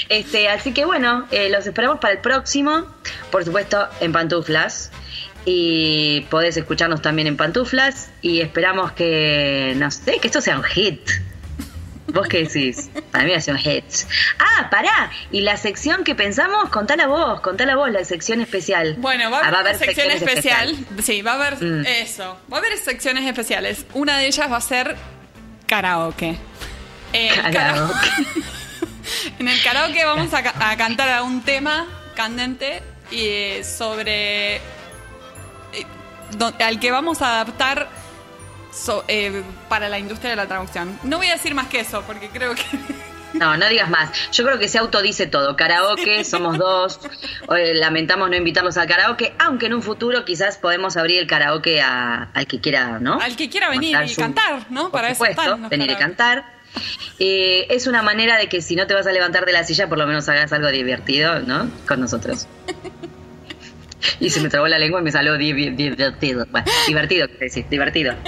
este, 0.08 0.48
así 0.48 0.72
que 0.72 0.84
bueno, 0.84 1.26
eh, 1.30 1.48
los 1.50 1.66
esperamos 1.66 1.98
para 1.98 2.14
el 2.14 2.20
próximo, 2.20 2.86
por 3.30 3.44
supuesto, 3.44 3.88
en 4.00 4.12
pantuflas. 4.12 4.90
Y 5.48 6.22
podés 6.22 6.56
escucharnos 6.56 7.02
también 7.02 7.28
en 7.28 7.36
pantuflas. 7.36 8.10
Y 8.20 8.40
esperamos 8.40 8.92
que, 8.92 9.74
no 9.76 9.90
sé, 9.90 10.18
que 10.18 10.26
esto 10.26 10.40
sea 10.40 10.56
un 10.56 10.64
hit. 10.64 11.08
¿Vos 12.08 12.28
qué 12.28 12.44
decís? 12.44 12.88
Para 13.10 13.24
mí 13.24 13.30
va 13.32 13.36
a 13.38 13.40
ser 13.40 13.54
un 13.54 13.60
hit. 13.60 13.84
Ah, 14.38 14.68
pará. 14.70 15.10
Y 15.32 15.40
la 15.40 15.56
sección 15.56 16.04
que 16.04 16.14
pensamos, 16.14 16.68
contala 16.70 17.06
vos, 17.08 17.40
contala 17.40 17.74
vos, 17.76 17.90
la 17.90 18.04
sección 18.04 18.40
especial. 18.40 18.94
Bueno, 18.98 19.30
va 19.30 19.38
a 19.38 19.44
Ah, 19.44 19.48
haber, 19.48 19.74
una 19.74 19.78
sección 19.78 20.10
especial. 20.12 20.76
Sí, 21.02 21.22
va 21.22 21.32
a 21.32 21.34
haber 21.34 21.62
Mm. 21.62 21.84
eso. 21.86 22.38
Va 22.52 22.58
a 22.58 22.60
haber 22.60 22.76
secciones 22.78 23.24
especiales. 23.26 23.84
Una 23.94 24.18
de 24.18 24.26
ellas 24.26 24.50
va 24.50 24.56
a 24.58 24.60
ser 24.60 24.96
karaoke. 25.66 26.38
Eh, 27.12 27.30
Karaoke. 27.52 28.08
en 29.38 29.48
el 29.48 29.62
karaoke 29.62 30.04
vamos 30.04 30.32
a, 30.34 30.42
ca- 30.42 30.70
a 30.70 30.76
cantar 30.76 31.08
a 31.08 31.22
un 31.22 31.42
tema 31.42 31.86
candente 32.14 32.82
y 33.10 33.20
eh, 33.26 33.64
sobre 33.64 34.56
eh, 34.56 34.60
al 36.60 36.78
que 36.80 36.90
vamos 36.90 37.22
a 37.22 37.40
adaptar 37.40 37.88
so- 38.76 39.04
eh, 39.08 39.42
para 39.68 39.88
la 39.88 39.98
industria 39.98 40.30
de 40.30 40.36
la 40.36 40.46
traducción. 40.46 40.98
No 41.02 41.16
voy 41.18 41.28
a 41.28 41.32
decir 41.32 41.54
más 41.54 41.66
que 41.68 41.80
eso, 41.80 42.02
porque 42.06 42.28
creo 42.28 42.54
que... 42.54 42.62
No, 43.32 43.54
no 43.54 43.68
digas 43.68 43.90
más. 43.90 44.30
Yo 44.32 44.44
creo 44.46 44.58
que 44.58 44.66
se 44.66 44.78
autodice 44.78 45.26
todo. 45.26 45.56
Karaoke, 45.56 46.24
somos 46.24 46.56
dos. 46.56 47.00
Eh, 47.54 47.74
lamentamos 47.74 48.30
no 48.30 48.36
invitarlos 48.36 48.78
al 48.78 48.86
karaoke, 48.86 49.34
aunque 49.38 49.66
en 49.66 49.74
un 49.74 49.82
futuro 49.82 50.24
quizás 50.24 50.56
podemos 50.56 50.96
abrir 50.96 51.18
el 51.20 51.26
karaoke 51.26 51.82
a- 51.82 52.30
al 52.32 52.46
que 52.46 52.60
quiera, 52.62 52.98
¿no? 52.98 53.20
Al 53.20 53.36
que 53.36 53.50
quiera 53.50 53.68
venir 53.68 53.94
y 54.06 54.08
su- 54.08 54.22
cantar, 54.22 54.64
¿no? 54.70 54.84
Por 54.84 54.92
Para 54.92 55.08
eso 55.08 55.16
supuesto, 55.16 55.42
están 55.42 55.60
los 55.60 55.68
venir 55.70 55.90
y 55.90 55.96
cantar. 55.96 56.46
Eh, 57.18 57.66
es 57.68 57.86
una 57.86 58.00
manera 58.00 58.38
de 58.38 58.48
que 58.48 58.62
si 58.62 58.74
no 58.74 58.86
te 58.86 58.94
vas 58.94 59.06
a 59.06 59.12
levantar 59.12 59.44
de 59.44 59.52
la 59.52 59.64
silla, 59.64 59.86
por 59.86 59.98
lo 59.98 60.06
menos 60.06 60.26
hagas 60.30 60.50
algo 60.54 60.68
divertido, 60.68 61.40
¿no? 61.40 61.68
Con 61.86 62.00
nosotros. 62.00 62.46
Y 64.20 64.30
se 64.30 64.40
me 64.40 64.48
trabó 64.48 64.68
la 64.68 64.78
lengua 64.78 65.00
y 65.00 65.04
me 65.04 65.12
salió 65.12 65.36
di- 65.36 65.52
di- 65.52 65.70
divertido. 65.70 66.46
Bueno, 66.50 66.66
divertido, 66.86 67.28
divertido. 67.70 68.14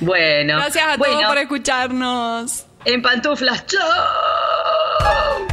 bueno. 0.00 0.56
Gracias 0.56 0.86
a 0.86 0.96
bueno, 0.96 1.14
todos 1.14 1.26
por 1.28 1.38
escucharnos. 1.38 2.66
En 2.84 3.02
pantuflas, 3.02 3.64
¡chao! 3.66 5.46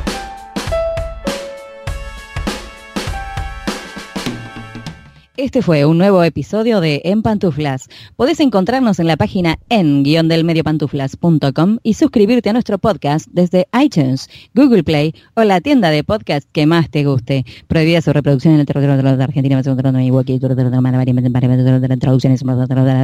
Este 5.37 5.61
fue 5.61 5.85
un 5.85 5.97
nuevo 5.97 6.21
episodio 6.25 6.81
de 6.81 7.03
En 7.05 7.21
Pantuflas. 7.21 7.87
Podés 8.17 8.41
encontrarnos 8.41 8.99
en 8.99 9.07
la 9.07 9.15
página 9.15 9.59
en-delmediopantuflas.com 9.69 11.77
y 11.83 11.93
suscribirte 11.93 12.49
a 12.49 12.53
nuestro 12.53 12.79
podcast 12.79 13.27
desde 13.31 13.65
iTunes, 13.81 14.29
Google 14.53 14.83
Play 14.83 15.15
o 15.35 15.45
la 15.45 15.61
tienda 15.61 15.89
de 15.89 16.03
podcast 16.03 16.49
que 16.51 16.65
más 16.65 16.89
te 16.89 17.05
guste. 17.05 17.45
Prohibida 17.69 18.01
su 18.01 18.11
reproducción 18.11 18.55
en 18.55 18.59
el 18.59 18.65
territorio 18.65 19.15
de 19.15 19.23
Argentina, 19.23 19.55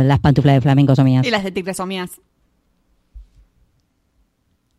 las 0.04 0.20
pantuflas 0.20 0.56
de 0.56 0.62
flamenco 0.62 0.98
son 0.98 1.06
mías. 1.06 1.26
Y 1.26 1.32
las 1.32 1.46
de 1.46 1.52
tigres 1.52 1.78
son 1.78 1.88
mías. 1.88 2.12